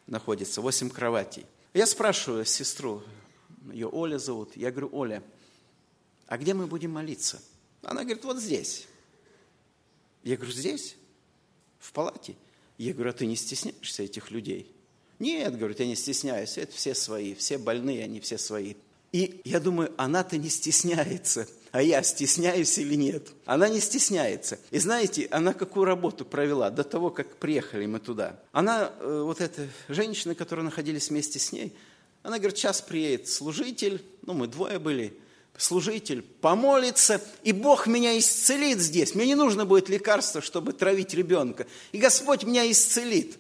находится, 0.07 0.61
восемь 0.61 0.91
кроватей. 0.91 1.47
Я 1.73 1.87
спрашиваю 1.87 2.45
сестру, 2.45 3.03
ее 3.73 3.89
Оля 3.89 4.19
зовут, 4.19 4.59
я 4.59 4.71
говорю, 4.71 4.91
Оля, 4.93 5.23
а 6.27 6.37
где 6.37 6.53
мы 6.53 6.67
будем 6.67 6.91
молиться? 6.91 7.41
Она 7.81 8.03
говорит, 8.03 8.25
вот 8.27 8.37
здесь. 8.37 8.87
Я 10.23 10.37
говорю, 10.37 10.53
здесь? 10.53 10.97
В 11.79 11.95
палате? 11.95 12.37
Я 12.77 12.93
говорю, 12.93 13.09
а 13.09 13.15
ты 13.15 13.25
не 13.25 13.37
стесняешься 13.37 14.03
этих 14.03 14.31
людей? 14.31 14.71
Нет, 15.19 15.57
говорит, 15.57 15.81
я 15.81 15.87
не 15.87 15.97
стесняюсь, 15.97 16.59
это 16.59 16.77
все 16.77 16.95
свои, 16.95 17.35
все 17.35 17.57
больные, 17.57 18.05
они 18.05 18.21
все 18.21 18.37
свои. 18.37 18.75
И 19.13 19.41
я 19.45 19.59
думаю, 19.59 19.93
она-то 19.97 20.39
не 20.39 20.49
стесняется, 20.49 21.49
а 21.73 21.83
я 21.83 22.03
стесняюсь 22.03 22.79
или 22.79 22.95
нет? 22.95 23.29
Она 23.45 23.69
не 23.69 23.81
стесняется. 23.81 24.59
И 24.71 24.79
знаете, 24.79 25.27
она 25.31 25.53
какую 25.53 25.85
работу 25.85 26.25
провела 26.25 26.71
до 26.71 26.85
того, 26.85 27.11
как 27.11 27.37
приехали 27.37 27.87
мы 27.87 27.99
туда? 27.99 28.39
Она, 28.53 28.93
э, 29.01 29.23
вот 29.25 29.41
эта 29.41 29.69
женщина, 29.89 30.35
которая 30.35 30.65
находились 30.65 31.11
вместе 31.11 31.39
с 31.39 31.53
ней, 31.53 31.75
она 32.23 32.39
говорит, 32.39 32.59
сейчас 32.59 32.83
приедет 32.83 33.29
служитель, 33.29 34.05
ну 34.23 34.35
мы 34.35 34.47
двое 34.47 34.79
были, 34.79 35.17
служитель 35.57 36.23
помолится, 36.23 37.21
и 37.43 37.53
Бог 37.53 37.87
меня 37.87 38.19
исцелит 38.19 38.79
здесь. 38.79 39.15
Мне 39.15 39.27
не 39.27 39.35
нужно 39.35 39.65
будет 39.65 39.89
лекарства, 39.89 40.41
чтобы 40.41 40.73
травить 40.73 41.15
ребенка. 41.15 41.67
И 41.93 41.99
Господь 41.99 42.45
меня 42.45 42.71
исцелит. 42.71 43.39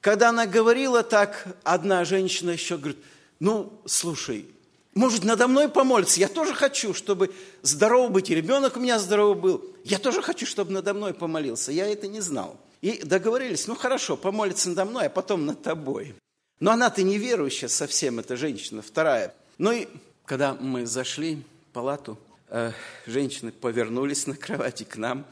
Когда 0.00 0.30
она 0.30 0.46
говорила 0.46 1.02
так, 1.02 1.56
одна 1.62 2.04
женщина 2.04 2.50
еще 2.50 2.76
говорит, 2.76 2.98
ну, 3.40 3.72
слушай, 3.86 4.46
может, 4.94 5.24
надо 5.24 5.48
мной 5.48 5.68
помолиться? 5.68 6.20
Я 6.20 6.28
тоже 6.28 6.54
хочу, 6.54 6.94
чтобы 6.94 7.34
здоров 7.62 8.10
быть, 8.10 8.30
и 8.30 8.34
ребенок 8.34 8.76
у 8.76 8.80
меня 8.80 8.98
здоровый 8.98 9.40
был. 9.40 9.64
Я 9.84 9.98
тоже 9.98 10.22
хочу, 10.22 10.46
чтобы 10.46 10.72
надо 10.72 10.94
мной 10.94 11.14
помолился. 11.14 11.72
Я 11.72 11.86
это 11.86 12.06
не 12.06 12.20
знал. 12.20 12.56
И 12.80 13.02
договорились, 13.02 13.66
ну 13.66 13.74
хорошо, 13.74 14.16
помолиться 14.16 14.68
надо 14.68 14.84
мной, 14.84 15.06
а 15.06 15.10
потом 15.10 15.46
над 15.46 15.62
тобой. 15.62 16.14
Но 16.60 16.70
она-то 16.70 17.02
неверующая 17.02 17.68
совсем, 17.68 18.20
эта 18.20 18.36
женщина, 18.36 18.82
вторая. 18.82 19.34
Ну 19.58 19.72
и 19.72 19.88
когда 20.24 20.54
мы 20.54 20.86
зашли 20.86 21.42
в 21.70 21.72
палату, 21.72 22.18
э, 22.48 22.72
женщины 23.06 23.52
повернулись 23.52 24.26
на 24.26 24.36
кровати 24.36 24.84
к 24.84 24.96
нам 24.96 25.26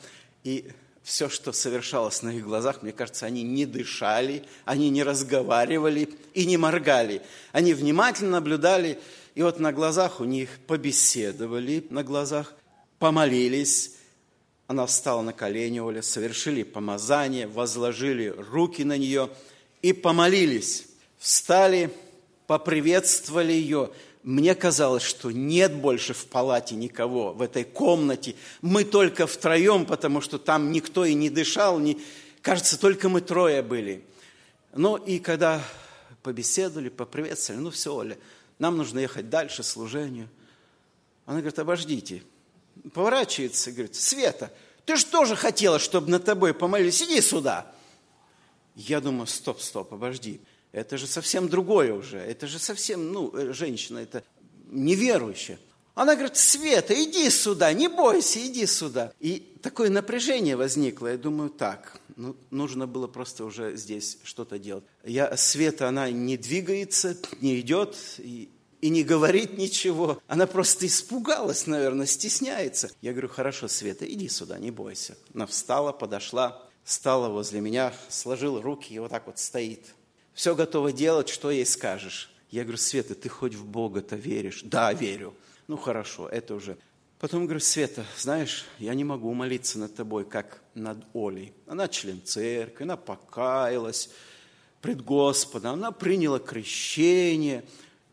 и 0.45 0.73
все, 1.03 1.29
что 1.29 1.53
совершалось 1.53 2.23
на 2.23 2.31
их 2.31 2.45
глазах, 2.45 2.83
мне 2.83 2.93
кажется, 2.93 3.27
они 3.27 3.43
не 3.43 3.67
дышали, 3.67 4.45
они 4.65 4.89
не 4.91 5.03
разговаривали 5.03 6.09
и 6.35 6.47
не 6.47 6.57
моргали. 6.57 7.23
Они 7.53 7.75
внимательно 7.75 8.33
наблюдали, 8.33 8.99
и 9.35 9.43
вот 9.43 9.61
на 9.61 9.73
глазах 9.73 10.21
у 10.21 10.25
них 10.25 10.49
побеседовали, 10.67 11.87
на 11.91 12.03
глазах 12.05 12.55
помолились. 12.99 13.97
Она 14.67 14.87
встала 14.87 15.23
на 15.23 15.33
колени, 15.33 15.81
Оля, 15.81 16.03
совершили 16.03 16.63
помазание, 16.63 17.47
возложили 17.47 18.29
руки 18.29 18.85
на 18.85 18.97
нее 18.97 19.29
и 19.83 19.93
помолились. 19.93 20.87
Встали, 21.19 21.91
поприветствовали 22.47 23.53
ее– 23.53 23.91
мне 24.23 24.55
казалось, 24.55 25.03
что 25.03 25.33
нет 25.33 25.75
больше 25.75 26.15
в 26.15 26.27
палате 26.27 26.77
никого, 26.77 27.33
в 27.33 27.43
этой 27.43 27.65
комнате. 27.65 28.37
Мы 28.61 28.85
только 28.85 29.27
втроем, 29.27 29.85
потому 29.85 30.21
что 30.21 30.39
там 30.39 30.71
никто 30.71 31.05
и 31.05 31.15
не 31.15 31.29
дышал. 31.29 31.81
Не... 31.81 32.01
Кажется, 32.41 32.79
только 32.79 33.09
мы 33.09 33.21
трое 33.21 33.63
были. 33.63 34.05
Ну 34.75 34.97
и 34.97 35.19
когда 35.19 35.63
побеседовали, 36.23 36.89
поприветствовали, 36.89 37.61
ну 37.61 37.71
все, 37.71 37.95
Оля, 37.95 38.17
нам 38.59 38.77
нужно 38.77 38.99
ехать 39.01 39.29
дальше, 39.29 39.63
служению. 39.63 40.29
Она 41.27 41.39
говорит, 41.39 41.59
обождите. 41.59 42.23
Поворачивается 42.95 43.71
и 43.71 43.73
говорит, 43.73 43.95
Света, 43.95 44.53
Ты 44.85 44.97
же 44.97 45.07
тоже 45.07 45.37
хотела, 45.37 45.79
чтобы 45.79 46.11
над 46.11 46.25
тобой 46.25 46.55
помолились. 46.55 47.03
Иди 47.03 47.21
сюда. 47.21 47.73
Я 48.75 49.01
думаю, 49.01 49.27
стоп, 49.27 49.61
стоп, 49.61 49.93
обожди. 49.93 50.41
Это 50.73 50.97
же 50.97 51.07
совсем 51.07 51.49
другое 51.49 51.93
уже. 51.93 52.19
Это 52.19 52.47
же 52.47 52.59
совсем, 52.59 53.13
ну, 53.13 53.31
э, 53.37 53.53
женщина, 53.53 53.99
это 53.99 54.25
неверующая. 54.71 55.59
Она 55.95 56.15
говорит, 56.15 56.37
Света, 56.37 56.95
иди 56.95 57.29
сюда, 57.29 57.73
не 57.73 57.89
бойся, 57.89 58.45
иди 58.45 58.65
сюда. 58.67 59.13
И 59.21 59.57
такое 59.63 59.91
напряжение 59.91 60.57
возникло. 60.57 61.09
Я 61.09 61.19
думаю, 61.19 61.51
так, 61.51 62.01
ну, 62.17 62.35
нужно 62.51 62.87
было 62.87 63.07
просто 63.07 63.45
уже 63.45 63.77
здесь 63.77 64.19
что-то 64.23 64.59
делать. 64.59 64.85
Я, 65.05 65.37
Света, 65.37 65.89
она 65.89 66.11
не 66.11 66.39
двигается, 66.39 67.17
не 67.43 67.61
идет 67.61 67.97
и, 68.19 68.49
и 68.81 68.89
не 68.89 69.03
говорит 69.03 69.59
ничего. 69.59 70.21
Она 70.27 70.47
просто 70.47 70.87
испугалась, 70.87 71.67
наверное, 71.67 72.07
стесняется. 72.07 72.91
Я 73.03 73.13
говорю, 73.13 73.29
хорошо, 73.29 73.69
Света, 73.69 74.11
иди 74.11 74.29
сюда, 74.29 74.59
не 74.59 74.71
бойся. 74.71 75.17
Она 75.35 75.47
встала, 75.47 75.93
подошла, 75.93 76.63
стала 76.85 77.29
возле 77.29 77.61
меня, 77.61 77.93
сложила 78.09 78.63
руки 78.63 78.95
и 78.95 78.99
вот 78.99 79.11
так 79.11 79.27
вот 79.27 79.39
стоит. 79.39 79.85
Все 80.33 80.55
готово 80.55 80.93
делать, 80.93 81.29
что 81.29 81.51
ей 81.51 81.67
скажешь. 81.67 82.33
Я 82.51 82.63
говорю, 82.63 82.79
Света, 82.79 83.15
ты 83.15 83.29
хоть 83.29 83.55
в 83.55 83.67
Бога-то 83.67 84.17
веришь? 84.17 84.63
Да, 84.65 84.93
верю. 84.93 85.35
Ну 85.73 85.79
хорошо, 85.79 86.29
это 86.29 86.55
уже. 86.55 86.77
Потом 87.19 87.45
говорю, 87.45 87.61
Света, 87.61 88.05
знаешь, 88.19 88.67
я 88.79 88.93
не 88.93 89.05
могу 89.05 89.33
молиться 89.33 89.79
над 89.79 89.95
тобой, 89.95 90.27
как 90.27 90.63
над 90.75 90.99
Олей. 91.15 91.55
Она 91.67 91.89
член 91.89 92.23
церкви, 92.23 92.83
она 92.83 92.99
покаялась 92.99 94.11
пред 94.83 95.03
Господом, 95.03 95.73
она 95.73 95.91
приняла 95.91 96.41
крещение, 96.41 97.65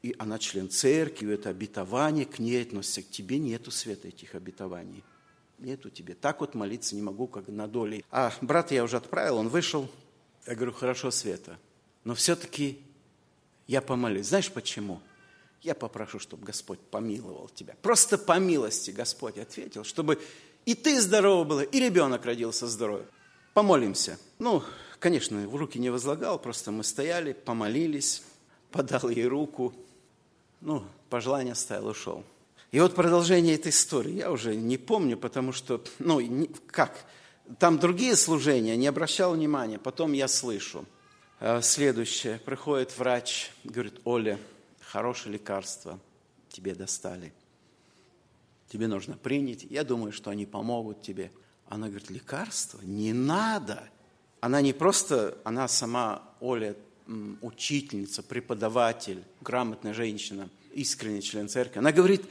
и 0.01 0.15
она 0.17 0.39
член 0.39 0.69
церкви, 0.69 1.33
это 1.33 1.49
обетование 1.49 2.23
к 2.23 2.39
ней 2.39 2.61
относится. 2.61 3.01
К 3.01 3.09
тебе 3.09 3.39
нету, 3.39 3.71
Света, 3.71 4.07
этих 4.07 4.35
обетований. 4.35 5.03
Нету 5.57 5.89
тебе. 5.89 6.15
Так 6.15 6.39
вот 6.39 6.55
молиться 6.55 6.95
не 6.95 7.01
могу, 7.01 7.27
как 7.27 7.49
над 7.49 7.75
Олей. 7.75 8.05
А 8.09 8.31
брата 8.39 8.73
я 8.73 8.85
уже 8.85 8.95
отправил, 8.95 9.35
он 9.35 9.49
вышел. 9.49 9.89
Я 10.47 10.55
говорю, 10.55 10.71
хорошо, 10.71 11.11
Света, 11.11 11.59
но 12.05 12.15
все-таки 12.15 12.79
я 13.67 13.81
помолюсь. 13.81 14.27
Знаешь 14.27 14.49
почему? 14.49 15.01
Я 15.61 15.75
попрошу, 15.75 16.19
чтобы 16.19 16.45
Господь 16.45 16.79
помиловал 16.79 17.49
тебя. 17.53 17.75
Просто 17.81 18.17
по 18.17 18.39
милости 18.39 18.91
Господь 18.91 19.37
ответил, 19.37 19.83
чтобы 19.83 20.19
и 20.65 20.75
ты 20.75 21.01
здорова 21.01 21.43
была, 21.43 21.63
и 21.63 21.79
ребенок 21.79 22.25
родился 22.25 22.67
здоровый. 22.67 23.05
Помолимся. 23.53 24.19
Ну, 24.37 24.63
конечно, 24.99 25.37
в 25.47 25.55
руки 25.55 25.79
не 25.79 25.89
возлагал, 25.89 26.39
просто 26.39 26.71
мы 26.71 26.83
стояли, 26.83 27.33
помолились, 27.33 28.23
подал 28.71 29.09
ей 29.09 29.25
руку, 29.25 29.73
ну, 30.61 30.83
пожелание 31.09 31.53
оставил, 31.53 31.87
ушел. 31.87 32.23
И 32.71 32.79
вот 32.79 32.93
продолжение 32.93 33.55
этой 33.55 33.69
истории 33.69 34.13
я 34.13 34.31
уже 34.31 34.55
не 34.55 34.77
помню, 34.77 35.17
потому 35.17 35.51
что, 35.51 35.83
ну, 35.97 36.47
как, 36.67 37.05
там 37.57 37.79
другие 37.79 38.15
служения, 38.15 38.77
не 38.77 38.87
обращал 38.87 39.33
внимания, 39.33 39.79
потом 39.79 40.13
я 40.13 40.27
слышу. 40.27 40.85
Э, 41.39 41.61
следующее, 41.63 42.39
приходит 42.45 42.95
врач, 42.97 43.51
говорит, 43.63 43.99
Оля, 44.03 44.37
хорошее 44.89 45.33
лекарство 45.33 45.99
тебе 46.49 46.73
достали. 46.73 47.31
Тебе 48.69 48.87
нужно 48.87 49.17
принять. 49.17 49.63
Я 49.63 49.83
думаю, 49.83 50.11
что 50.11 50.31
они 50.31 50.45
помогут 50.45 51.01
тебе. 51.01 51.31
Она 51.67 51.87
говорит, 51.87 52.09
лекарство? 52.09 52.79
Не 52.81 53.13
надо. 53.13 53.87
Она 54.41 54.61
не 54.61 54.73
просто, 54.73 55.37
она 55.43 55.67
сама, 55.67 56.23
Оля, 56.39 56.75
учительница, 57.41 58.23
преподаватель, 58.23 59.23
грамотная 59.41 59.93
женщина, 59.93 60.49
искренний 60.73 61.21
член 61.21 61.49
церкви. 61.49 61.79
Она 61.79 61.91
говорит, 61.91 62.23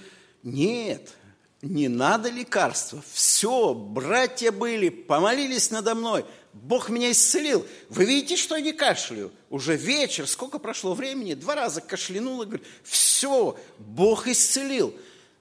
нет, 0.43 1.15
не 1.63 1.89
надо 1.89 2.31
лекарства. 2.31 3.03
Все, 3.13 3.75
братья 3.75 4.53
были, 4.53 4.89
помолились 4.89 5.71
надо 5.71 5.95
мной. 5.95 6.25
Бог 6.53 6.89
меня 6.89 7.11
исцелил. 7.11 7.67
Вы 7.89 8.05
видите, 8.05 8.37
что 8.37 8.57
я 8.57 8.63
не 8.63 8.73
кашляю? 8.73 9.33
Уже 9.51 9.77
вечер, 9.77 10.27
сколько 10.27 10.59
прошло 10.59 10.95
времени? 10.95 11.35
Два 11.35 11.55
раза 11.55 11.81
кашлянул 11.81 12.43
и 12.43 12.47
говорит, 12.47 12.67
все, 12.83 13.59
Бог 13.79 14.29
исцелил. 14.29 14.95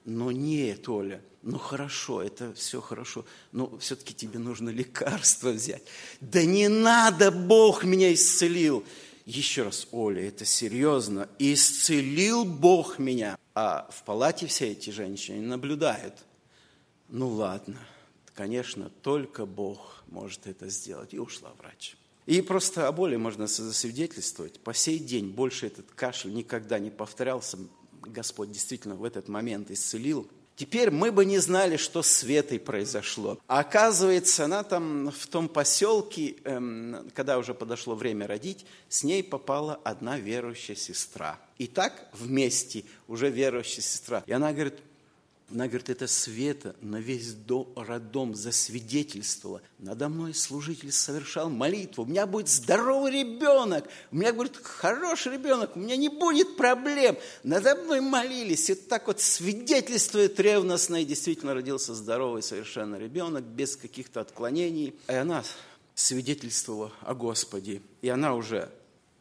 Но 0.04 0.32
нет, 0.32 0.88
Оля, 0.88 1.20
ну 1.42 1.58
хорошо, 1.58 2.22
это 2.22 2.52
все 2.54 2.80
хорошо, 2.80 3.24
но 3.52 3.78
все-таки 3.78 4.14
тебе 4.14 4.38
нужно 4.38 4.70
лекарство 4.70 5.50
взять. 5.50 5.82
Да 6.20 6.42
не 6.44 6.68
надо, 6.68 7.30
Бог 7.30 7.84
меня 7.84 8.12
исцелил. 8.12 8.84
Еще 9.28 9.64
раз, 9.64 9.86
Оля, 9.92 10.26
это 10.26 10.46
серьезно. 10.46 11.28
Исцелил 11.38 12.46
Бог 12.46 12.98
меня. 12.98 13.38
А 13.54 13.86
в 13.92 14.02
палате 14.04 14.46
все 14.46 14.72
эти 14.72 14.88
женщины 14.88 15.46
наблюдают. 15.46 16.14
Ну 17.10 17.28
ладно, 17.28 17.78
конечно, 18.32 18.88
только 18.88 19.44
Бог 19.44 20.02
может 20.06 20.46
это 20.46 20.70
сделать. 20.70 21.12
И 21.12 21.18
ушла 21.18 21.52
врач. 21.58 21.98
И 22.24 22.40
просто 22.40 22.88
о 22.88 22.92
боли 22.92 23.16
можно 23.16 23.46
засвидетельствовать. 23.46 24.60
По 24.60 24.72
сей 24.72 24.98
день 24.98 25.28
больше 25.28 25.66
этот 25.66 25.90
кашель 25.90 26.32
никогда 26.32 26.78
не 26.78 26.88
повторялся. 26.88 27.58
Господь 28.00 28.50
действительно 28.50 28.94
в 28.94 29.04
этот 29.04 29.28
момент 29.28 29.70
исцелил. 29.70 30.26
Теперь 30.58 30.90
мы 30.90 31.12
бы 31.12 31.24
не 31.24 31.38
знали, 31.38 31.76
что 31.76 32.02
с 32.02 32.08
Светой 32.08 32.58
произошло. 32.58 33.38
А 33.46 33.60
оказывается, 33.60 34.46
она 34.46 34.64
там 34.64 35.12
в 35.12 35.28
том 35.28 35.48
поселке, 35.48 36.34
эм, 36.42 37.08
когда 37.14 37.38
уже 37.38 37.54
подошло 37.54 37.94
время 37.94 38.26
родить, 38.26 38.66
с 38.88 39.04
ней 39.04 39.22
попала 39.22 39.78
одна 39.84 40.18
верующая 40.18 40.74
сестра. 40.74 41.38
И 41.58 41.68
так 41.68 42.08
вместе 42.12 42.84
уже 43.06 43.30
верующая 43.30 43.84
сестра. 43.84 44.24
И 44.26 44.32
она 44.32 44.52
говорит, 44.52 44.80
она 45.50 45.66
говорит, 45.66 45.88
это 45.88 46.06
Света 46.06 46.76
на 46.82 47.00
весь 47.00 47.32
дом, 47.32 47.72
роддом 47.74 48.34
засвидетельствовала. 48.34 49.62
Надо 49.78 50.10
мной 50.10 50.34
служитель 50.34 50.92
совершал 50.92 51.48
молитву. 51.48 52.04
У 52.04 52.06
меня 52.06 52.26
будет 52.26 52.48
здоровый 52.48 53.12
ребенок. 53.12 53.88
У 54.10 54.16
меня 54.16 54.34
будет 54.34 54.58
хороший 54.58 55.32
ребенок. 55.32 55.74
У 55.74 55.78
меня 55.78 55.96
не 55.96 56.10
будет 56.10 56.58
проблем. 56.58 57.16
Надо 57.44 57.76
мной 57.76 58.02
молились. 58.02 58.68
И 58.68 58.74
так 58.74 59.06
вот 59.06 59.20
свидетельствует 59.22 60.38
ревностно. 60.38 61.00
И 61.00 61.06
действительно 61.06 61.54
родился 61.54 61.94
здоровый 61.94 62.42
совершенно 62.42 62.96
ребенок, 62.96 63.44
без 63.44 63.74
каких-то 63.76 64.20
отклонений. 64.20 64.94
И 65.08 65.12
она 65.12 65.42
свидетельствовала 65.94 66.92
о 67.00 67.14
Господе. 67.14 67.80
И 68.02 68.10
она 68.10 68.34
уже 68.34 68.70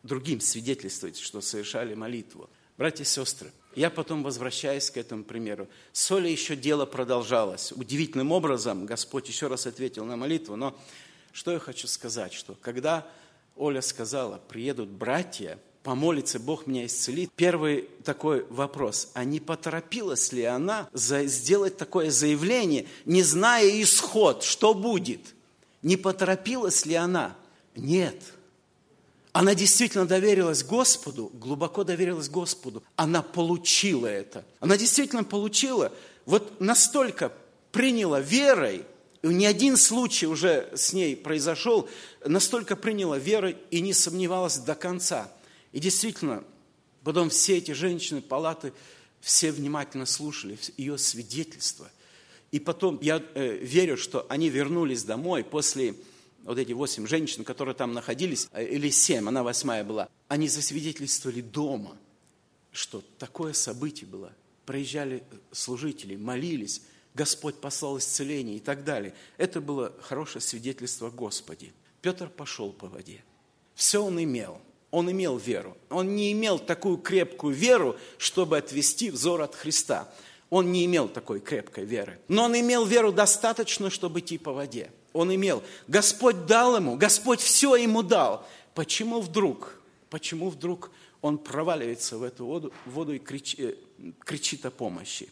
другим 0.03 0.41
свидетельствует, 0.41 1.15
что 1.15 1.39
совершали 1.39 1.93
молитву. 1.93 2.49
Братья 2.77 3.03
и 3.03 3.07
сестры, 3.07 3.51
я 3.77 3.91
потом 3.91 4.23
возвращаюсь 4.23 4.89
к 4.89 4.97
этому 4.97 5.23
примеру. 5.23 5.67
С 5.93 6.11
Олей 6.11 6.31
еще 6.31 6.55
дело 6.55 6.87
продолжалось. 6.87 7.71
Удивительным 7.71 8.31
образом 8.31 8.87
Господь 8.87 9.27
еще 9.27 9.45
раз 9.45 9.67
ответил 9.67 10.03
на 10.03 10.15
молитву. 10.15 10.55
Но 10.55 10.75
что 11.31 11.51
я 11.51 11.59
хочу 11.59 11.87
сказать, 11.87 12.33
что 12.33 12.55
когда 12.59 13.07
Оля 13.55 13.81
сказала, 13.81 14.41
приедут 14.49 14.89
братья, 14.89 15.59
помолится, 15.83 16.39
Бог 16.39 16.65
меня 16.65 16.87
исцелит. 16.87 17.31
Первый 17.35 17.87
такой 18.03 18.47
вопрос, 18.49 19.11
а 19.13 19.23
не 19.23 19.39
поторопилась 19.39 20.31
ли 20.31 20.43
она 20.43 20.89
сделать 20.93 21.77
такое 21.77 22.09
заявление, 22.09 22.87
не 23.05 23.21
зная 23.21 23.81
исход, 23.83 24.43
что 24.43 24.73
будет? 24.73 25.21
Не 25.83 25.97
поторопилась 25.97 26.87
ли 26.87 26.95
она? 26.95 27.35
Нет. 27.75 28.19
Она 29.37 29.53
действительно 29.53 30.07
доверилась 30.07 30.63
Господу, 30.63 31.29
глубоко 31.31 31.83
доверилась 31.83 32.27
Господу. 32.27 32.81
Она 32.95 33.21
получила 33.21 34.07
это. 34.07 34.43
Она 34.59 34.77
действительно 34.77 35.23
получила, 35.23 35.93
вот 36.25 36.59
настолько 36.59 37.31
приняла 37.71 38.19
верой, 38.19 38.83
и 39.21 39.27
ни 39.27 39.45
один 39.45 39.77
случай 39.77 40.25
уже 40.25 40.71
с 40.73 40.91
ней 40.91 41.15
произошел, 41.15 41.87
настолько 42.25 42.75
приняла 42.75 43.19
верой 43.19 43.57
и 43.69 43.79
не 43.81 43.93
сомневалась 43.93 44.57
до 44.57 44.73
конца. 44.73 45.31
И 45.71 45.79
действительно, 45.79 46.43
потом 47.03 47.29
все 47.29 47.57
эти 47.57 47.73
женщины, 47.73 48.21
палаты, 48.21 48.73
все 49.21 49.51
внимательно 49.51 50.07
слушали 50.07 50.57
ее 50.77 50.97
свидетельства. 50.97 51.91
И 52.49 52.59
потом 52.59 52.97
я 53.03 53.21
э, 53.35 53.57
верю, 53.57 53.97
что 53.97 54.25
они 54.29 54.49
вернулись 54.49 55.03
домой 55.03 55.43
после 55.43 55.93
вот 56.47 56.57
эти 56.57 56.71
восемь 56.71 57.05
женщин, 57.05 57.43
которые 57.43 57.75
там 57.75 57.93
находились, 57.93 58.47
э, 58.53 58.65
или 58.65 58.89
семь, 58.89 59.27
она 59.27 59.43
восьмая 59.43 59.83
была, 59.83 60.09
они 60.29 60.47
засвидетельствовали 60.47 61.41
дома, 61.41 61.97
что 62.71 63.03
такое 63.19 63.53
событие 63.53 64.07
было. 64.09 64.31
Проезжали 64.65 65.23
служители, 65.51 66.15
молились, 66.15 66.81
Господь 67.13 67.55
послал 67.55 67.97
исцеление 67.97 68.57
и 68.57 68.59
так 68.59 68.83
далее. 68.83 69.13
Это 69.37 69.59
было 69.59 69.93
хорошее 70.01 70.41
свидетельство 70.41 71.09
Господи. 71.09 71.73
Петр 72.01 72.29
пошел 72.29 72.71
по 72.71 72.87
воде. 72.87 73.23
Все 73.75 74.01
он 74.01 74.21
имел. 74.21 74.61
Он 74.91 75.11
имел 75.11 75.37
веру. 75.37 75.77
Он 75.89 76.15
не 76.15 76.31
имел 76.31 76.59
такую 76.59 76.97
крепкую 76.97 77.53
веру, 77.53 77.97
чтобы 78.17 78.57
отвести 78.57 79.09
взор 79.09 79.41
от 79.41 79.55
Христа. 79.55 80.13
Он 80.49 80.71
не 80.71 80.85
имел 80.85 81.09
такой 81.09 81.41
крепкой 81.41 81.83
веры. 81.83 82.19
Но 82.29 82.45
он 82.45 82.57
имел 82.57 82.85
веру 82.85 83.11
достаточно, 83.11 83.89
чтобы 83.89 84.19
идти 84.19 84.37
по 84.37 84.53
воде 84.53 84.91
он 85.17 85.33
имел. 85.33 85.63
Господь 85.87 86.45
дал 86.45 86.77
ему, 86.77 86.95
Господь 86.95 87.39
все 87.41 87.75
ему 87.75 88.03
дал. 88.03 88.47
Почему 88.73 89.21
вдруг, 89.21 89.81
почему 90.09 90.49
вдруг 90.49 90.91
он 91.21 91.37
проваливается 91.37 92.17
в 92.17 92.23
эту 92.23 92.45
воду, 92.45 92.71
воду 92.85 93.13
и 93.13 93.19
кричит, 93.19 93.59
э, 93.59 93.75
кричит 94.19 94.65
о 94.65 94.71
помощи? 94.71 95.29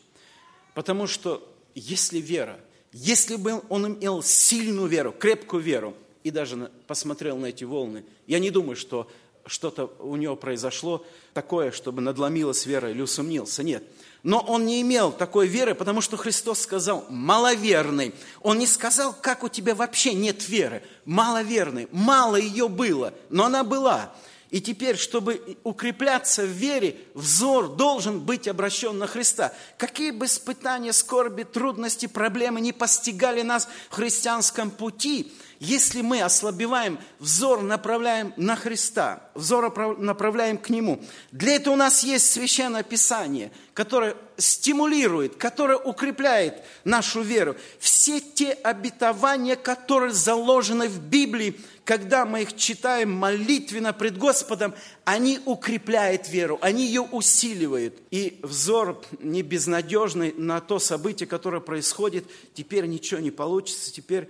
Потому 0.73 1.07
что 1.07 1.41
если 1.75 2.19
вера 2.19 2.59
Если 2.97 3.35
бы 3.35 3.61
он 3.67 3.87
имел 3.87 4.23
сильную 4.23 4.87
веру, 4.87 5.11
крепкую 5.11 5.61
веру, 5.61 5.93
и 6.23 6.31
даже 6.31 6.71
посмотрел 6.87 7.37
на 7.37 7.47
эти 7.47 7.65
волны, 7.65 8.05
я 8.25 8.39
не 8.39 8.51
думаю, 8.51 8.77
что 8.77 9.11
что-то 9.45 9.93
у 9.99 10.15
него 10.15 10.37
произошло 10.37 11.05
такое, 11.33 11.71
чтобы 11.71 12.01
надломилась 12.01 12.65
вера 12.65 12.89
или 12.89 13.01
усомнился. 13.01 13.63
Нет. 13.63 13.83
Но 14.25 14.39
он 14.39 14.65
не 14.65 14.81
имел 14.81 15.11
такой 15.11 15.45
веры, 15.45 15.75
потому 15.75 16.01
что 16.01 16.17
Христос 16.17 16.61
сказал 16.61 17.05
«маловерный». 17.09 18.11
Он 18.41 18.57
не 18.57 18.65
сказал, 18.65 19.13
как 19.13 19.43
у 19.43 19.49
тебя 19.49 19.75
вообще 19.75 20.15
нет 20.15 20.49
веры. 20.49 20.81
Маловерный. 21.05 21.87
Мало 21.91 22.35
ее 22.35 22.67
было, 22.67 23.13
но 23.29 23.45
она 23.45 23.63
была. 23.63 24.11
И 24.49 24.61
теперь, 24.61 24.97
чтобы 24.97 25.57
укрепляться 25.63 26.41
в 26.41 26.49
вере, 26.49 26.97
взор 27.13 27.75
должен 27.75 28.19
быть 28.19 28.47
обращен 28.47 28.97
на 28.97 29.05
Христа. 29.05 29.53
Какие 29.77 30.09
бы 30.09 30.25
испытания, 30.25 30.91
скорби, 30.91 31.43
трудности, 31.43 32.07
проблемы 32.07 32.61
не 32.61 32.73
постигали 32.73 33.43
нас 33.43 33.67
в 33.91 33.95
христианском 33.95 34.71
пути, 34.71 35.31
если 35.65 36.01
мы 36.01 36.21
ослабеваем, 36.21 36.99
взор 37.19 37.61
направляем 37.61 38.33
на 38.37 38.55
Христа, 38.55 39.29
взор 39.33 39.97
направляем 39.97 40.57
к 40.57 40.69
Нему. 40.69 41.03
Для 41.31 41.55
этого 41.55 41.73
у 41.73 41.77
нас 41.77 42.03
есть 42.03 42.31
Священное 42.31 42.83
Писание, 42.83 43.51
которое 43.73 44.15
стимулирует, 44.37 45.37
которое 45.37 45.77
укрепляет 45.77 46.61
нашу 46.83 47.21
веру. 47.21 47.55
Все 47.79 48.19
те 48.19 48.51
обетования, 48.51 49.55
которые 49.55 50.11
заложены 50.13 50.87
в 50.87 50.99
Библии, 50.99 51.59
когда 51.83 52.25
мы 52.25 52.43
их 52.43 52.55
читаем 52.55 53.11
молитвенно 53.11 53.91
пред 53.91 54.17
Господом, 54.17 54.75
они 55.03 55.39
укрепляют 55.45 56.29
веру, 56.29 56.59
они 56.61 56.85
ее 56.85 57.01
усиливают. 57.01 57.99
И 58.11 58.39
взор 58.43 59.01
не 59.19 59.41
безнадежный 59.41 60.33
на 60.33 60.61
то 60.61 60.77
событие, 60.77 61.27
которое 61.27 61.61
происходит, 61.61 62.25
теперь 62.53 62.85
ничего 62.85 63.19
не 63.19 63.31
получится, 63.31 63.91
теперь 63.91 64.29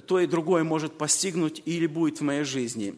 то 0.00 0.20
и 0.20 0.26
другое 0.26 0.64
может 0.64 0.98
постигнуть 0.98 1.62
или 1.64 1.86
будет 1.86 2.18
в 2.18 2.22
моей 2.22 2.44
жизни. 2.44 2.94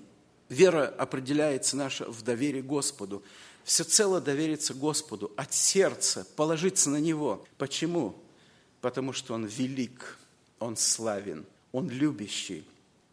Вера 0.48 0.86
определяется 0.86 1.76
наша 1.76 2.10
в 2.10 2.22
доверии 2.22 2.60
Господу. 2.60 3.22
Всецело 3.64 4.20
довериться 4.20 4.74
Господу, 4.74 5.32
от 5.36 5.52
сердца 5.52 6.26
положиться 6.36 6.88
на 6.88 6.98
Него. 7.00 7.44
Почему? 7.58 8.14
Потому 8.80 9.12
что 9.12 9.34
Он 9.34 9.44
велик, 9.44 10.18
Он 10.60 10.76
славен, 10.76 11.44
Он 11.72 11.88
любящий, 11.88 12.64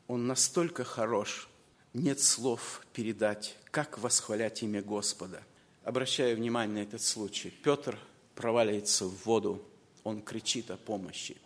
Он 0.08 0.28
настолько 0.28 0.84
хорош. 0.84 1.50
Нет 1.94 2.20
слов 2.20 2.86
передать, 2.94 3.58
как 3.72 3.98
восхвалять 3.98 4.62
имя 4.64 4.82
Господа. 4.82 5.42
Обращаю 5.84 6.38
внимание 6.38 6.84
на 6.84 6.88
этот 6.88 7.02
случай. 7.02 7.50
Петр 7.50 7.98
проваливается 8.36 9.06
в 9.06 9.26
воду, 9.26 9.62
он 10.04 10.22
кричит 10.22 10.72
о 10.72 10.78
помощи. 10.78 11.38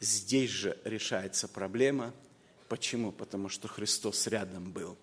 Здесь 0.00 0.50
же 0.50 0.78
решается 0.84 1.48
проблема. 1.48 2.14
Почему? 2.68 3.12
Потому 3.12 3.48
что 3.48 3.68
Христос 3.68 4.26
рядом 4.26 4.70
был. 4.70 4.96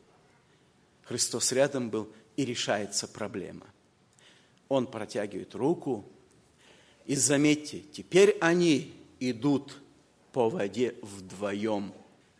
Христос 1.03 1.51
рядом 1.51 1.89
был, 1.89 2.11
и 2.35 2.45
решается 2.45 3.07
проблема. 3.07 3.65
Он 4.67 4.87
протягивает 4.87 5.55
руку, 5.55 6.05
и 7.05 7.15
заметьте, 7.15 7.83
теперь 7.93 8.37
они 8.41 8.93
идут 9.19 9.77
по 10.31 10.49
воде 10.49 10.95
вдвоем. 11.01 11.93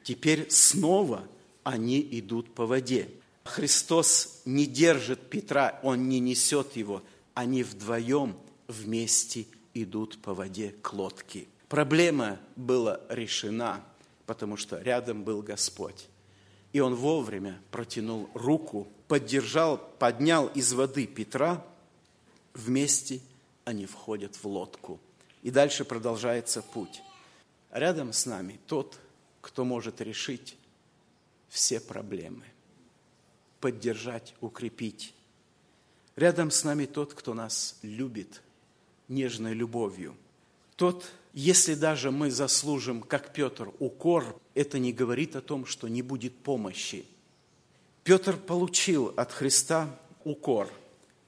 Теперь 0.04 0.50
снова 0.50 1.28
они 1.63 2.02
идут 2.12 2.54
по 2.54 2.65
воде. 2.65 3.10
Христос 3.44 4.41
не 4.46 4.65
держит 4.65 5.30
Петра, 5.30 5.80
он 5.84 6.10
не 6.10 6.20
несет 6.20 6.76
его. 6.76 7.04
Они 7.36 7.63
вдвоем 7.63 8.36
вместе 8.68 9.46
идут 9.74 10.20
по 10.22 10.34
воде 10.34 10.74
к 10.82 10.94
лодке. 10.94 11.48
Проблема 11.69 12.39
была 12.56 13.01
решена, 13.10 13.84
потому 14.25 14.58
что 14.58 14.80
рядом 14.82 15.23
был 15.23 15.41
Господь. 15.41 16.08
И 16.73 16.80
он 16.80 16.95
вовремя 16.95 17.60
протянул 17.71 18.30
руку, 18.34 18.88
поддержал, 19.08 19.78
поднял 19.78 20.47
из 20.47 20.73
воды 20.73 21.08
Петра, 21.08 21.65
вместе 22.54 23.21
они 23.63 23.86
входят 23.86 24.36
в 24.36 24.45
лодку. 24.45 24.99
И 25.41 25.51
дальше 25.51 25.86
продолжается 25.86 26.62
путь. 26.62 27.01
Рядом 27.71 28.13
с 28.13 28.25
нами 28.25 28.60
тот, 28.67 28.99
кто 29.41 29.63
может 29.63 30.01
решить 30.01 30.58
все 31.49 31.80
проблемы, 31.80 32.45
поддержать, 33.60 34.36
укрепить. 34.41 35.13
Рядом 36.15 36.51
с 36.51 36.63
нами 36.63 36.86
тот, 36.86 37.13
кто 37.13 37.34
нас 37.34 37.78
любит 37.82 38.41
нежной 39.08 39.54
любовью. 39.54 40.15
Тот, 40.75 41.06
если 41.36 41.74
даже 41.74 42.12
мы 42.12 42.32
заслужим, 42.32 43.02
как 43.02 43.34
Петр, 43.34 43.69
укор, 43.80 44.39
это 44.54 44.80
не 44.80 44.93
говорит 44.93 45.36
о 45.36 45.41
том, 45.41 45.65
что 45.65 45.89
не 45.89 46.02
будет 46.02 46.34
помощи. 46.38 47.06
Петр 48.06 48.38
получил 48.38 49.13
от 49.17 49.34
Христа 49.34 50.00
укор. 50.24 50.71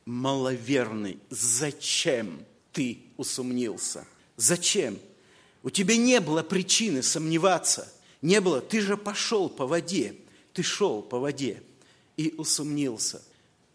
Маловерный, 0.05 1.19
зачем 1.29 2.39
ты 2.71 2.99
усомнился? 3.17 4.07
Зачем? 4.37 4.97
У 5.61 5.69
тебя 5.69 5.97
не 5.97 6.21
было 6.21 6.41
причины 6.41 7.03
сомневаться. 7.03 7.91
Не 8.21 8.39
было. 8.39 8.61
Ты 8.61 8.79
же 8.79 8.95
пошел 8.95 9.49
по 9.49 9.67
воде. 9.67 10.15
Ты 10.53 10.63
шел 10.63 11.01
по 11.01 11.19
воде 11.19 11.61
и 12.15 12.33
усомнился. 12.37 13.21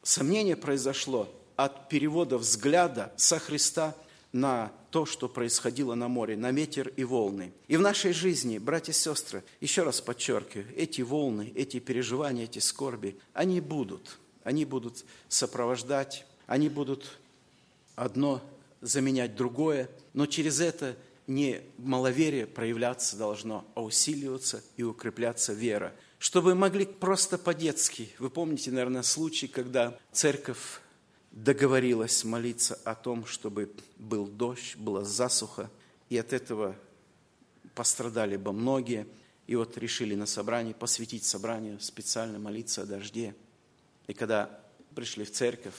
Сомнение 0.02 0.56
произошло 0.56 1.28
от 1.56 1.90
перевода 1.90 2.38
взгляда 2.38 3.12
со 3.18 3.38
Христа 3.38 3.94
на 4.32 4.72
то, 4.90 5.06
что 5.06 5.28
происходило 5.28 5.94
на 5.94 6.08
море, 6.08 6.36
на 6.36 6.50
ветер 6.50 6.92
и 6.96 7.04
волны. 7.04 7.52
И 7.68 7.76
в 7.76 7.80
нашей 7.80 8.12
жизни, 8.12 8.58
братья 8.58 8.92
и 8.92 8.94
сестры, 8.94 9.44
еще 9.60 9.82
раз 9.82 10.00
подчеркиваю, 10.00 10.66
эти 10.76 11.02
волны, 11.02 11.52
эти 11.54 11.78
переживания, 11.78 12.44
эти 12.44 12.58
скорби, 12.58 13.18
они 13.32 13.60
будут. 13.60 14.18
Они 14.44 14.64
будут 14.64 15.04
сопровождать, 15.28 16.26
они 16.46 16.68
будут 16.68 17.18
одно 17.94 18.42
заменять 18.80 19.36
другое, 19.36 19.88
но 20.12 20.26
через 20.26 20.60
это 20.60 20.96
не 21.26 21.60
маловерие 21.78 22.46
проявляться 22.46 23.16
должно, 23.16 23.64
а 23.74 23.82
усиливаться 23.82 24.62
и 24.76 24.82
укрепляться 24.82 25.52
вера. 25.52 25.94
Чтобы 26.18 26.54
могли 26.54 26.84
просто 26.84 27.38
по-детски, 27.38 28.10
вы 28.18 28.30
помните, 28.30 28.70
наверное, 28.70 29.02
случай, 29.02 29.46
когда 29.46 29.98
церковь 30.12 30.80
договорилась 31.32 32.24
молиться 32.24 32.78
о 32.84 32.94
том, 32.94 33.26
чтобы 33.26 33.72
был 33.96 34.26
дождь, 34.26 34.76
была 34.76 35.02
засуха, 35.02 35.70
и 36.08 36.18
от 36.18 36.32
этого 36.32 36.76
пострадали 37.74 38.36
бы 38.36 38.52
многие. 38.52 39.06
И 39.46 39.56
вот 39.56 39.76
решили 39.76 40.14
на 40.14 40.26
собрании 40.26 40.72
посвятить 40.72 41.24
собранию, 41.24 41.80
специально 41.80 42.38
молиться 42.38 42.82
о 42.82 42.86
дожде. 42.86 43.34
И 44.06 44.12
когда 44.12 44.60
пришли 44.94 45.24
в 45.24 45.32
церковь, 45.32 45.74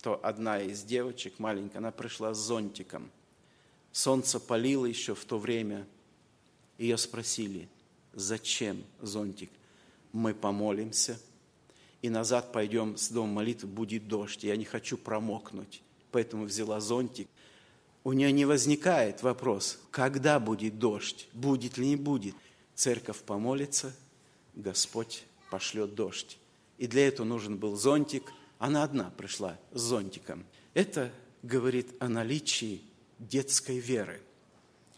то 0.00 0.18
одна 0.22 0.60
из 0.60 0.82
девочек, 0.82 1.38
маленькая, 1.38 1.78
она 1.78 1.90
пришла 1.90 2.32
с 2.34 2.38
зонтиком. 2.38 3.10
Солнце 3.92 4.40
палило 4.40 4.86
еще 4.86 5.14
в 5.14 5.24
то 5.24 5.38
время. 5.38 5.86
Ее 6.78 6.96
спросили, 6.96 7.68
зачем 8.12 8.82
зонтик? 9.00 9.50
Мы 10.12 10.34
помолимся– 10.34 11.18
и 12.04 12.10
назад 12.10 12.52
пойдем 12.52 12.98
с 12.98 13.08
дома 13.08 13.32
молитвы, 13.32 13.66
будет 13.66 14.08
дождь, 14.08 14.44
я 14.44 14.56
не 14.56 14.66
хочу 14.66 14.98
промокнуть. 14.98 15.80
Поэтому 16.10 16.44
взяла 16.44 16.78
зонтик. 16.78 17.28
У 18.04 18.12
нее 18.12 18.30
не 18.30 18.44
возникает 18.44 19.22
вопрос, 19.22 19.78
когда 19.90 20.38
будет 20.38 20.78
дождь, 20.78 21.26
будет 21.32 21.78
ли 21.78 21.86
не 21.86 21.96
будет. 21.96 22.34
Церковь 22.74 23.22
помолится, 23.22 23.96
Господь 24.54 25.24
пошлет 25.50 25.94
дождь. 25.94 26.36
И 26.76 26.86
для 26.86 27.08
этого 27.08 27.26
нужен 27.26 27.56
был 27.56 27.74
зонтик. 27.74 28.30
Она 28.58 28.82
одна 28.82 29.08
пришла 29.08 29.58
с 29.72 29.80
зонтиком. 29.80 30.44
Это 30.74 31.10
говорит 31.42 31.88
о 32.00 32.10
наличии 32.10 32.82
детской 33.18 33.78
веры. 33.78 34.20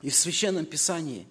И 0.02 0.10
в 0.10 0.16
Священном 0.16 0.66
Писании 0.66 1.28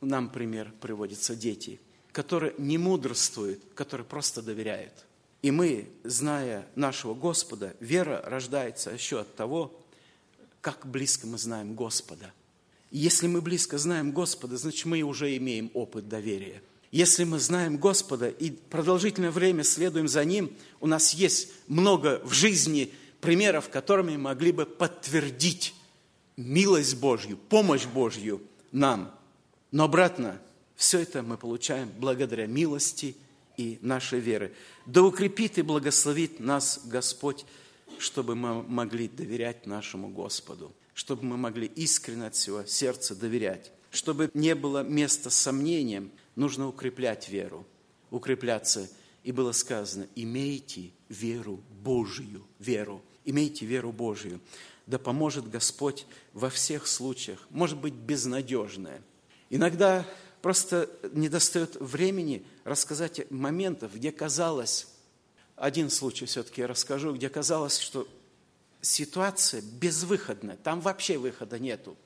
нам 0.00 0.30
пример 0.30 0.72
приводятся 0.80 1.34
дети– 1.34 1.80
которые 2.18 2.52
не 2.58 2.78
мудрствуют, 2.78 3.60
которые 3.76 4.04
просто 4.04 4.42
доверяют. 4.42 4.92
И 5.40 5.52
мы, 5.52 5.88
зная 6.02 6.66
нашего 6.74 7.14
Господа, 7.14 7.76
вера 7.78 8.20
рождается 8.26 8.90
еще 8.90 9.20
от 9.20 9.36
того, 9.36 9.80
как 10.60 10.84
близко 10.84 11.28
мы 11.28 11.38
знаем 11.38 11.76
Господа. 11.76 12.32
Если 12.90 13.28
мы 13.28 13.40
близко 13.40 13.78
знаем 13.78 14.10
Господа, 14.10 14.56
значит, 14.56 14.84
мы 14.86 15.00
уже 15.02 15.36
имеем 15.36 15.70
опыт 15.74 16.08
доверия. 16.08 16.60
Если 16.90 17.22
мы 17.22 17.38
знаем 17.38 17.76
Господа 17.76 18.28
и 18.28 18.50
продолжительное 18.50 19.30
время 19.30 19.62
следуем 19.62 20.08
за 20.08 20.24
Ним, 20.24 20.50
у 20.80 20.88
нас 20.88 21.14
есть 21.14 21.52
много 21.68 22.20
в 22.24 22.32
жизни 22.32 22.92
примеров, 23.20 23.68
которыми 23.68 24.16
могли 24.16 24.50
бы 24.50 24.66
подтвердить 24.66 25.72
милость 26.36 26.96
Божью, 26.96 27.36
помощь 27.36 27.86
Божью 27.86 28.42
нам. 28.72 29.14
Но 29.70 29.84
обратно, 29.84 30.40
все 30.78 31.00
это 31.00 31.24
мы 31.24 31.36
получаем 31.36 31.90
благодаря 31.98 32.46
милости 32.46 33.16
и 33.56 33.80
нашей 33.82 34.20
веры. 34.20 34.54
Да 34.86 35.02
укрепит 35.02 35.58
и 35.58 35.62
благословит 35.62 36.38
нас 36.38 36.82
Господь, 36.84 37.44
чтобы 37.98 38.36
мы 38.36 38.62
могли 38.62 39.08
доверять 39.08 39.66
нашему 39.66 40.08
Господу, 40.08 40.72
чтобы 40.94 41.24
мы 41.24 41.36
могли 41.36 41.66
искренне 41.66 42.28
от 42.28 42.36
всего 42.36 42.64
сердца 42.64 43.16
доверять. 43.16 43.72
Чтобы 43.90 44.30
не 44.34 44.54
было 44.54 44.84
места 44.84 45.30
сомнениям, 45.30 46.12
нужно 46.36 46.68
укреплять 46.68 47.28
веру, 47.28 47.66
укрепляться. 48.12 48.88
И 49.24 49.32
было 49.32 49.50
сказано, 49.50 50.06
имейте 50.14 50.92
веру 51.08 51.60
Божию, 51.82 52.44
веру, 52.60 53.02
имейте 53.24 53.66
веру 53.66 53.90
Божию. 53.90 54.38
Да 54.86 55.00
поможет 55.00 55.50
Господь 55.50 56.06
во 56.34 56.50
всех 56.50 56.86
случаях, 56.86 57.44
может 57.50 57.78
быть, 57.78 57.94
безнадежное. 57.94 59.02
Иногда 59.50 60.06
просто 60.42 60.90
не 61.12 61.28
достает 61.28 61.76
времени 61.76 62.44
рассказать 62.64 63.30
моментов, 63.30 63.94
где 63.94 64.12
казалось, 64.12 64.88
один 65.56 65.90
случай 65.90 66.26
все-таки 66.26 66.60
я 66.60 66.66
расскажу, 66.66 67.14
где 67.14 67.28
казалось, 67.28 67.78
что 67.78 68.06
ситуация 68.80 69.60
безвыходная, 69.60 70.56
там 70.56 70.80
вообще 70.80 71.18
выхода 71.18 71.58
нету. 71.58 71.96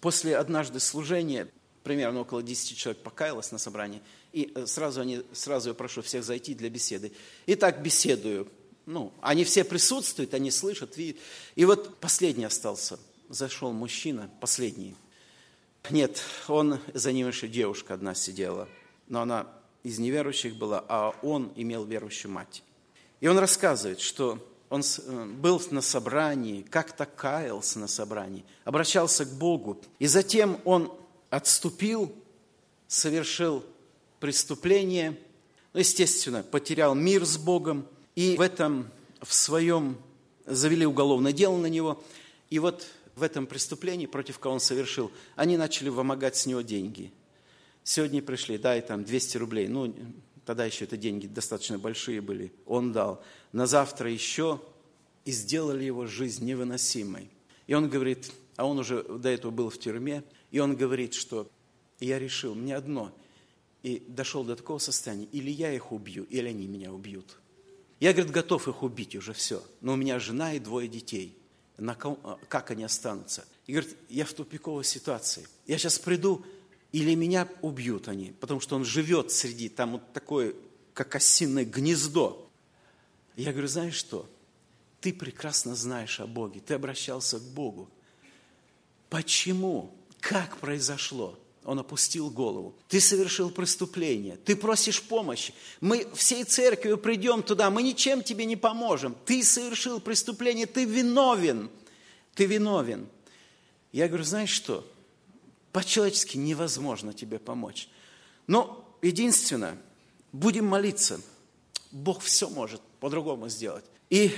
После 0.00 0.36
однажды 0.36 0.80
служения, 0.80 1.48
примерно 1.82 2.20
около 2.20 2.42
10 2.42 2.76
человек 2.76 3.02
покаялось 3.02 3.52
на 3.52 3.58
собрании, 3.58 4.02
и 4.32 4.50
э, 4.54 4.66
сразу, 4.66 5.02
они, 5.02 5.22
сразу 5.32 5.70
я 5.70 5.74
прошу 5.74 6.02
всех 6.02 6.24
зайти 6.24 6.54
для 6.54 6.70
беседы. 6.70 7.12
И 7.46 7.54
так 7.54 7.82
беседую. 7.82 8.48
Ну, 8.86 9.12
они 9.20 9.44
все 9.44 9.62
присутствуют, 9.62 10.34
они 10.34 10.50
слышат, 10.50 10.96
видят. 10.96 11.20
И 11.54 11.64
вот 11.64 11.98
последний 12.00 12.44
остался. 12.44 12.98
Зашел 13.28 13.72
мужчина, 13.72 14.30
последний. 14.40 14.96
Нет, 15.90 16.22
он, 16.48 16.78
за 16.94 17.12
ним 17.12 17.28
еще 17.28 17.48
девушка 17.48 17.94
одна 17.94 18.14
сидела. 18.14 18.68
Но 19.08 19.22
она 19.22 19.46
из 19.82 19.98
неверующих 19.98 20.56
была, 20.56 20.84
а 20.88 21.14
он 21.22 21.52
имел 21.56 21.84
верующую 21.84 22.30
мать. 22.30 22.62
И 23.20 23.28
он 23.28 23.38
рассказывает, 23.38 24.00
что 24.00 24.38
он 24.70 24.80
э, 24.80 25.24
был 25.26 25.60
на 25.70 25.82
собрании, 25.82 26.62
как-то 26.62 27.04
каялся 27.04 27.78
на 27.78 27.88
собрании, 27.88 28.44
обращался 28.64 29.24
к 29.24 29.32
Богу. 29.32 29.78
И 29.98 30.06
затем 30.06 30.58
он 30.64 30.92
отступил, 31.30 32.14
совершил 32.88 33.64
преступление, 34.20 35.18
ну, 35.72 35.80
естественно, 35.80 36.42
потерял 36.42 36.94
мир 36.94 37.24
с 37.24 37.36
Богом, 37.36 37.86
и 38.14 38.36
в 38.36 38.40
этом, 38.40 38.90
в 39.20 39.34
своем, 39.34 39.98
завели 40.46 40.86
уголовное 40.86 41.32
дело 41.32 41.56
на 41.56 41.66
него, 41.66 42.02
и 42.50 42.58
вот 42.58 42.86
в 43.14 43.22
этом 43.22 43.46
преступлении, 43.46 44.06
против 44.06 44.38
кого 44.38 44.54
он 44.54 44.60
совершил, 44.60 45.10
они 45.36 45.56
начали 45.56 45.88
вымогать 45.88 46.36
с 46.36 46.46
него 46.46 46.62
деньги. 46.62 47.12
Сегодня 47.84 48.22
пришли, 48.22 48.58
дай 48.58 48.80
там 48.80 49.04
200 49.04 49.36
рублей, 49.38 49.68
ну, 49.68 49.94
тогда 50.44 50.64
еще 50.64 50.84
это 50.84 50.96
деньги 50.96 51.26
достаточно 51.26 51.78
большие 51.78 52.20
были, 52.20 52.52
он 52.66 52.92
дал. 52.92 53.22
На 53.52 53.66
завтра 53.66 54.10
еще, 54.10 54.60
и 55.24 55.30
сделали 55.30 55.84
его 55.84 56.06
жизнь 56.06 56.44
невыносимой. 56.44 57.30
И 57.66 57.74
он 57.74 57.88
говорит, 57.88 58.32
а 58.56 58.66
он 58.66 58.78
уже 58.78 59.02
до 59.02 59.28
этого 59.28 59.50
был 59.50 59.70
в 59.70 59.78
тюрьме, 59.78 60.24
и 60.50 60.58
он 60.58 60.76
говорит, 60.76 61.14
что 61.14 61.48
я 62.00 62.18
решил, 62.18 62.54
мне 62.54 62.76
одно, 62.76 63.12
и 63.82 64.02
дошел 64.08 64.44
до 64.44 64.56
такого 64.56 64.78
состояния, 64.78 65.26
или 65.32 65.50
я 65.50 65.72
их 65.72 65.92
убью, 65.92 66.24
или 66.24 66.48
они 66.48 66.66
меня 66.66 66.92
убьют. 66.92 67.38
Я, 68.00 68.12
говорит, 68.12 68.32
готов 68.32 68.68
их 68.68 68.82
убить 68.82 69.14
уже 69.14 69.32
все, 69.32 69.62
но 69.80 69.92
у 69.92 69.96
меня 69.96 70.18
жена 70.18 70.54
и 70.54 70.58
двое 70.58 70.88
детей. 70.88 71.36
На 71.78 71.94
ком, 71.94 72.18
как 72.48 72.70
они 72.70 72.84
останутся? 72.84 73.46
И 73.66 73.72
говорит, 73.72 73.96
я 74.08 74.24
в 74.24 74.32
тупиковой 74.32 74.84
ситуации. 74.84 75.48
Я 75.66 75.78
сейчас 75.78 75.98
приду, 75.98 76.44
или 76.92 77.14
меня 77.14 77.48
убьют 77.62 78.08
они, 78.08 78.32
потому 78.40 78.60
что 78.60 78.76
он 78.76 78.84
живет 78.84 79.32
среди, 79.32 79.68
там 79.68 79.92
вот 79.92 80.12
такое, 80.12 80.54
как 80.94 81.14
осиное 81.14 81.64
гнездо. 81.64 82.50
Я 83.36 83.52
говорю, 83.52 83.68
знаешь 83.68 83.94
что? 83.94 84.28
Ты 85.00 85.12
прекрасно 85.12 85.74
знаешь 85.74 86.20
о 86.20 86.26
Боге, 86.26 86.60
ты 86.60 86.74
обращался 86.74 87.38
к 87.38 87.42
Богу. 87.42 87.88
Почему? 89.08 89.94
Как 90.20 90.58
произошло? 90.58 91.38
Он 91.64 91.78
опустил 91.78 92.28
голову. 92.30 92.74
Ты 92.88 93.00
совершил 93.00 93.50
преступление. 93.50 94.36
Ты 94.36 94.56
просишь 94.56 95.00
помощи. 95.02 95.54
Мы 95.80 96.08
всей 96.14 96.44
церковью 96.44 96.98
придем 96.98 97.42
туда. 97.42 97.70
Мы 97.70 97.82
ничем 97.82 98.22
тебе 98.22 98.44
не 98.46 98.56
поможем. 98.56 99.16
Ты 99.24 99.44
совершил 99.44 100.00
преступление. 100.00 100.66
Ты 100.66 100.84
виновен. 100.84 101.70
Ты 102.34 102.46
виновен. 102.46 103.06
Я 103.92 104.08
говорю, 104.08 104.24
знаешь 104.24 104.50
что? 104.50 104.84
По-человечески 105.70 106.36
невозможно 106.36 107.12
тебе 107.12 107.38
помочь. 107.38 107.88
Но 108.46 108.98
единственное, 109.00 109.78
будем 110.32 110.66
молиться. 110.66 111.20
Бог 111.92 112.22
все 112.22 112.48
может 112.48 112.80
по-другому 112.98 113.48
сделать. 113.48 113.84
И 114.10 114.34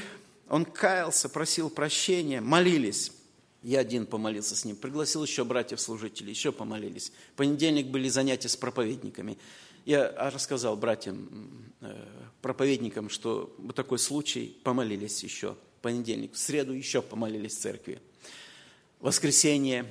он 0.49 0.65
каялся, 0.65 1.29
просил 1.29 1.71
прощения, 1.71 2.41
молились. 2.41 3.13
Я 3.65 3.81
один 3.81 4.05
помолился 4.05 4.55
с 4.55 4.67
ним, 4.67 4.77
пригласил 4.77 5.25
еще 5.25 5.43
братьев-служителей, 5.43 6.29
еще 6.29 6.53
помолились. 6.53 7.13
В 7.33 7.37
понедельник 7.37 7.87
были 7.87 8.11
занятия 8.11 8.51
с 8.51 8.57
проповедниками. 8.57 9.39
Я 9.87 10.13
рассказал 10.31 10.77
братьям, 10.77 11.73
э, 11.81 12.07
проповедникам, 12.43 13.09
что 13.09 13.55
вот 13.57 13.75
такой 13.75 13.99
случай, 13.99 14.55
помолились 14.65 15.25
еще 15.25 15.55
в 15.79 15.81
понедельник. 15.81 16.35
В 16.35 16.39
среду 16.39 16.75
еще 16.75 17.01
помолились 17.01 17.57
в 17.57 17.61
церкви. 17.61 18.03
В 19.01 19.07
воскресенье 19.07 19.91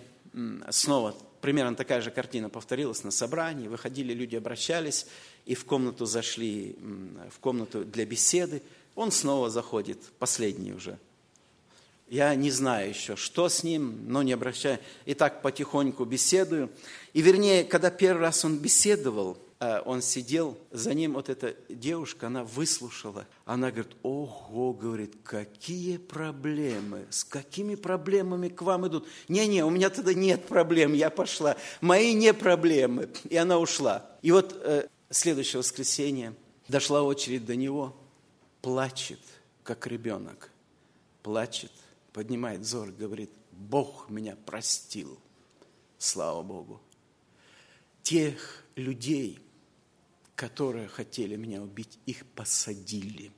снова 0.70 1.16
примерно 1.42 1.76
такая 1.76 2.02
же 2.02 2.12
картина 2.12 2.50
повторилась 2.50 3.04
на 3.04 3.10
собрании. 3.10 3.68
Выходили, 3.68 4.14
люди 4.14 4.36
обращались 4.36 5.08
и 5.46 5.56
в 5.56 5.66
комнату 5.66 6.06
зашли, 6.06 6.78
в 7.32 7.40
комнату 7.40 7.84
для 7.84 8.06
беседы. 8.06 8.62
Он 8.94 9.12
снова 9.12 9.50
заходит, 9.50 9.98
последний 10.20 10.74
уже. 10.74 11.00
Я 12.14 12.36
не 12.36 12.52
знаю 12.52 12.90
еще, 12.90 13.16
что 13.16 13.50
с 13.50 13.64
ним, 13.64 14.04
но 14.06 14.22
не 14.22 14.34
обращаю. 14.34 14.78
И 15.06 15.16
так 15.16 15.42
потихоньку 15.42 16.06
беседую. 16.06 16.70
И 17.14 17.24
вернее, 17.24 17.64
когда 17.64 17.90
первый 17.90 18.22
раз 18.22 18.46
он 18.46 18.60
беседовал, 18.60 19.36
э, 19.60 19.82
он 19.84 20.04
сидел, 20.04 20.56
за 20.70 20.94
ним 20.94 21.14
вот 21.14 21.30
эта 21.30 21.56
девушка, 21.70 22.28
она 22.28 22.44
выслушала. 22.44 23.26
Она 23.46 23.72
говорит, 23.72 23.94
ого, 24.04 24.74
говорит, 24.74 25.16
какие 25.24 25.98
проблемы, 25.98 27.08
с 27.10 27.24
какими 27.24 27.74
проблемами 27.74 28.48
к 28.50 28.62
вам 28.62 28.86
идут? 28.86 29.08
Не-не, 29.28 29.66
у 29.66 29.72
меня 29.72 29.90
тогда 29.90 30.14
нет 30.14 30.46
проблем, 30.46 30.94
я 30.94 31.10
пошла. 31.10 31.58
Мои 31.82 32.14
не 32.14 32.32
проблемы. 32.32 33.10
И 33.28 33.38
она 33.38 33.58
ушла. 33.58 34.08
И 34.22 34.32
вот 34.32 34.56
э, 34.62 34.86
следующее 35.10 35.62
воскресенье 35.62 36.36
дошла 36.68 37.02
очередь 37.02 37.48
до 37.48 37.56
него, 37.56 37.96
плачет, 38.62 39.20
как 39.64 39.88
ребенок, 39.88 40.52
плачет, 41.24 41.72
поднимает 42.14 42.62
взор, 42.62 42.92
говорит, 42.92 43.32
Бог 43.52 44.10
меня 44.10 44.36
простил. 44.36 45.20
Слава 45.98 46.44
Богу. 46.44 46.82
Тех 48.04 48.64
людей, 48.76 49.40
которые 50.36 50.88
хотели 50.88 51.36
меня 51.36 51.62
убить, 51.62 51.98
их 52.06 52.26
посадили. 52.28 53.32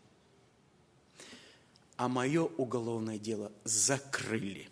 А 1.97 2.09
мое 2.09 2.43
уголовное 2.43 3.17
дело 3.17 3.51
закрыли. 3.63 4.69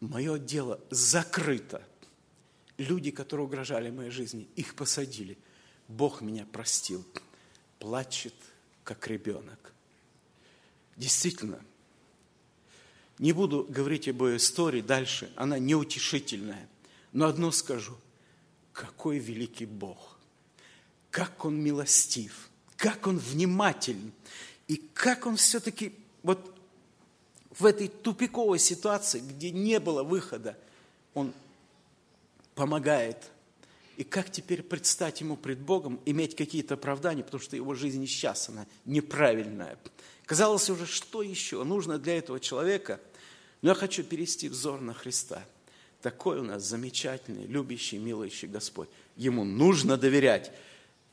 Мое 0.00 0.38
дело 0.38 0.80
закрыто. 0.90 1.86
Люди, 2.76 3.10
которые 3.10 3.46
угрожали 3.46 3.90
моей 3.90 4.10
жизни, 4.10 4.48
их 4.56 4.74
посадили. 4.74 5.38
Бог 5.88 6.20
меня 6.20 6.44
простил. 6.44 7.06
Плачет, 7.78 8.34
как 8.82 9.06
ребенок. 9.06 9.72
Действительно, 10.96 11.64
не 13.18 13.32
буду 13.32 13.66
говорить 13.68 14.08
об 14.08 14.24
ее 14.24 14.36
истории 14.36 14.80
дальше, 14.80 15.32
она 15.36 15.58
неутешительная. 15.58 16.68
Но 17.12 17.26
одно 17.26 17.52
скажу, 17.52 17.96
какой 18.72 19.18
великий 19.18 19.66
Бог, 19.66 20.18
как 21.10 21.44
Он 21.44 21.56
милостив, 21.56 22.48
как 22.76 23.06
Он 23.06 23.18
внимателен, 23.18 24.12
и 24.66 24.76
как 24.94 25.26
Он 25.26 25.36
все-таки 25.36 25.94
вот 26.22 26.54
в 27.56 27.64
этой 27.66 27.88
тупиковой 27.88 28.58
ситуации, 28.58 29.20
где 29.20 29.50
не 29.50 29.78
было 29.78 30.02
выхода, 30.02 30.58
Он 31.14 31.32
помогает. 32.54 33.30
И 33.96 34.02
как 34.02 34.30
теперь 34.32 34.64
предстать 34.64 35.20
Ему 35.20 35.36
пред 35.36 35.60
Богом, 35.60 36.00
иметь 36.04 36.34
какие-то 36.34 36.74
оправдания, 36.74 37.22
потому 37.22 37.40
что 37.40 37.54
его 37.54 37.74
жизнь 37.74 38.04
сейчас, 38.08 38.48
она 38.48 38.66
неправильная. 38.84 39.78
Казалось 40.26 40.70
уже, 40.70 40.86
что 40.86 41.22
еще 41.22 41.64
нужно 41.64 41.98
для 41.98 42.18
этого 42.18 42.40
человека? 42.40 43.00
Но 43.62 43.70
я 43.70 43.74
хочу 43.74 44.02
перевести 44.02 44.48
взор 44.48 44.80
на 44.80 44.94
Христа. 44.94 45.44
Такой 46.00 46.38
у 46.38 46.42
нас 46.42 46.62
замечательный, 46.62 47.46
любящий, 47.46 47.98
милующий 47.98 48.48
Господь. 48.48 48.88
Ему 49.16 49.44
нужно 49.44 49.96
доверять. 49.96 50.52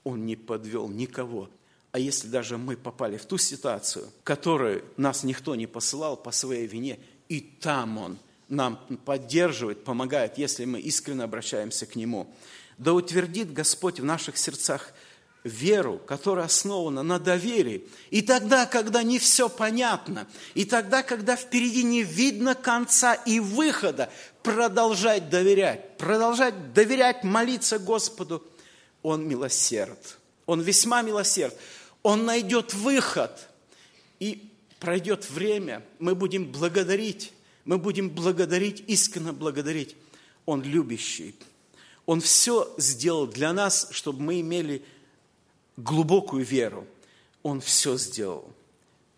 Он 0.04 0.26
не 0.26 0.36
подвел 0.36 0.90
никого. 0.90 1.50
А 1.92 2.00
если 2.00 2.28
даже 2.28 2.58
мы 2.58 2.78
попали 2.78 3.18
в 3.18 3.26
ту 3.26 3.38
ситуацию, 3.38 4.10
которую 4.24 4.84
нас 4.98 5.24
никто 5.24 5.56
не 5.56 5.68
посылал 5.68 6.16
по 6.16 6.32
своей 6.32 6.68
вине, 6.68 7.00
и 7.28 7.42
там 7.42 7.98
Он 7.98 8.18
нам 8.48 8.78
поддерживает, 9.06 9.84
помогает, 9.84 10.38
если 10.38 10.66
мы 10.66 10.80
искренне 10.82 11.24
обращаемся 11.24 11.86
к 11.86 11.96
Нему. 11.96 12.34
Да 12.78 12.94
утвердит 12.94 13.54
Господь 13.54 14.00
в 14.00 14.04
наших 14.04 14.38
сердцах 14.38 14.94
веру, 15.44 16.00
которая 16.00 16.46
основана 16.46 17.04
на 17.04 17.20
доверии. 17.20 17.88
И 18.10 18.22
тогда, 18.22 18.66
когда 18.66 19.04
не 19.04 19.20
все 19.20 19.50
понятно, 19.50 20.28
и 20.54 20.66
тогда, 20.66 21.04
когда 21.04 21.36
впереди 21.36 21.84
не 21.84 22.04
видно 22.04 22.56
конца 22.56 23.14
и 23.14 23.40
выхода, 23.40 24.12
продолжать 24.44 25.30
доверять, 25.30 25.98
продолжать 25.98 26.74
доверять, 26.74 27.24
молиться 27.24 27.80
Господу. 27.80 28.44
Он 29.02 29.28
милосерд, 29.28 30.20
Он 30.46 30.62
весьма 30.62 31.02
милосерд. 31.02 31.56
Он 32.04 32.26
найдет 32.26 32.74
выход, 32.74 33.48
и 34.22 34.52
пройдет 34.80 35.30
время, 35.32 35.84
мы 35.98 36.14
будем 36.14 36.52
благодарить, 36.52 37.34
мы 37.66 37.80
будем 37.80 38.10
благодарить, 38.10 38.84
искренне 38.88 39.32
благодарить. 39.32 39.96
Он 40.46 40.62
любящий. 40.62 41.36
Он 42.06 42.22
все 42.22 42.72
сделал 42.78 43.26
для 43.26 43.52
нас, 43.52 43.88
чтобы 43.92 44.22
мы 44.22 44.42
имели 44.42 44.84
глубокую 45.84 46.46
веру. 46.46 46.88
Он 47.44 47.62
все 47.62 47.98
сделал. 47.98 48.54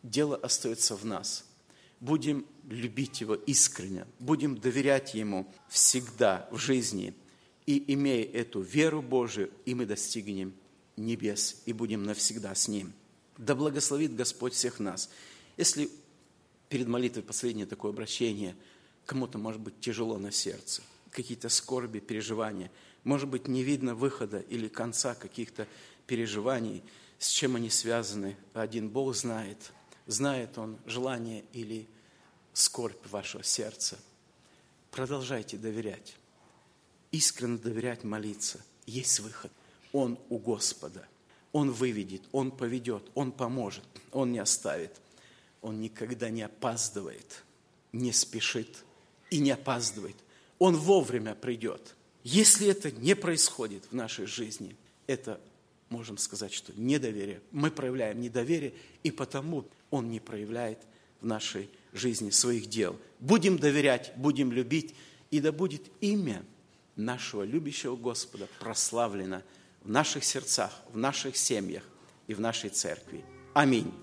Дело 0.02 0.36
остается 0.36 0.96
в 0.96 1.06
нас. 1.06 1.46
Будем 2.00 2.46
любить 2.68 3.22
Его 3.22 3.36
искренне, 3.36 4.06
будем 4.20 4.58
доверять 4.58 5.14
Ему 5.14 5.52
всегда 5.70 6.48
в 6.52 6.58
жизни. 6.58 7.14
И 7.66 7.94
имея 7.94 8.26
эту 8.26 8.60
веру 8.62 9.02
Божию, 9.02 9.50
и 9.66 9.74
мы 9.74 9.86
достигнем 9.86 10.54
небес 10.98 11.62
и 11.66 11.74
будем 11.74 12.04
навсегда 12.04 12.54
с 12.54 12.68
Ним. 12.68 12.94
Да 13.38 13.56
благословит 13.56 14.16
Господь 14.16 14.54
всех 14.54 14.80
нас. 14.80 15.10
Если 15.56 15.90
перед 16.70 16.88
молитвой 16.88 17.24
последнее 17.24 17.66
такое 17.66 17.92
обращение, 17.92 18.56
кому-то 19.06 19.38
может 19.38 19.62
быть 19.62 19.80
тяжело 19.80 20.18
на 20.18 20.32
сердце, 20.32 20.82
какие-то 21.10 21.50
скорби, 21.50 22.00
переживания, 22.00 22.70
может 23.04 23.30
быть 23.30 23.48
не 23.48 23.64
видно 23.64 23.96
выхода 23.96 24.40
или 24.40 24.68
конца 24.68 25.16
каких-то 25.16 25.68
переживаний, 26.14 26.84
с 27.18 27.30
чем 27.30 27.56
они 27.56 27.72
связаны, 27.72 28.38
один 28.54 28.88
Бог 28.88 29.16
знает, 29.16 29.72
знает 30.06 30.60
Он 30.60 30.78
желание 30.86 31.44
или 31.54 31.88
скорбь 32.54 33.04
вашего 33.08 33.44
сердца. 33.44 33.98
Продолжайте 34.92 35.58
доверять, 35.58 36.16
искренне 37.10 37.58
доверять, 37.58 38.04
молиться. 38.04 38.64
Есть 38.86 39.22
выход. 39.22 39.52
Он 39.92 40.20
у 40.30 40.38
Господа. 40.38 41.08
Он 41.52 41.72
выведет, 41.72 42.22
Он 42.32 42.52
поведет, 42.52 43.10
Он 43.16 43.32
поможет, 43.32 43.86
Он 44.12 44.32
не 44.32 44.38
оставит. 44.38 44.92
Он 45.64 45.82
никогда 45.82 46.30
не 46.30 46.44
опаздывает, 46.44 47.44
не 47.92 48.12
спешит 48.12 48.84
и 49.32 49.40
не 49.40 49.50
опаздывает. 49.50 50.18
Он 50.60 50.76
вовремя 50.76 51.34
придет. 51.34 51.96
Если 52.24 52.68
это 52.68 52.92
не 52.92 53.16
происходит 53.16 53.86
в 53.90 53.96
нашей 53.96 54.28
жизни, 54.28 54.78
это 55.08 55.42
можем 55.94 56.18
сказать, 56.18 56.52
что 56.52 56.74
недоверие. 56.76 57.42
Мы 57.52 57.70
проявляем 57.70 58.20
недоверие, 58.20 58.74
и 59.04 59.12
потому 59.12 59.66
Он 59.92 60.10
не 60.10 60.20
проявляет 60.20 60.80
в 61.22 61.26
нашей 61.26 61.70
жизни 61.94 62.32
своих 62.32 62.66
дел. 62.66 63.00
Будем 63.20 63.58
доверять, 63.58 64.12
будем 64.16 64.52
любить, 64.52 64.96
и 65.30 65.40
да 65.40 65.52
будет 65.52 65.84
имя 66.02 66.44
нашего 66.96 67.44
любящего 67.44 67.96
Господа 67.96 68.48
прославлено 68.60 69.44
в 69.84 69.90
наших 69.90 70.24
сердцах, 70.24 70.72
в 70.92 70.98
наших 70.98 71.38
семьях 71.38 71.84
и 72.28 72.34
в 72.34 72.40
нашей 72.40 72.70
церкви. 72.70 73.24
Аминь. 73.54 73.94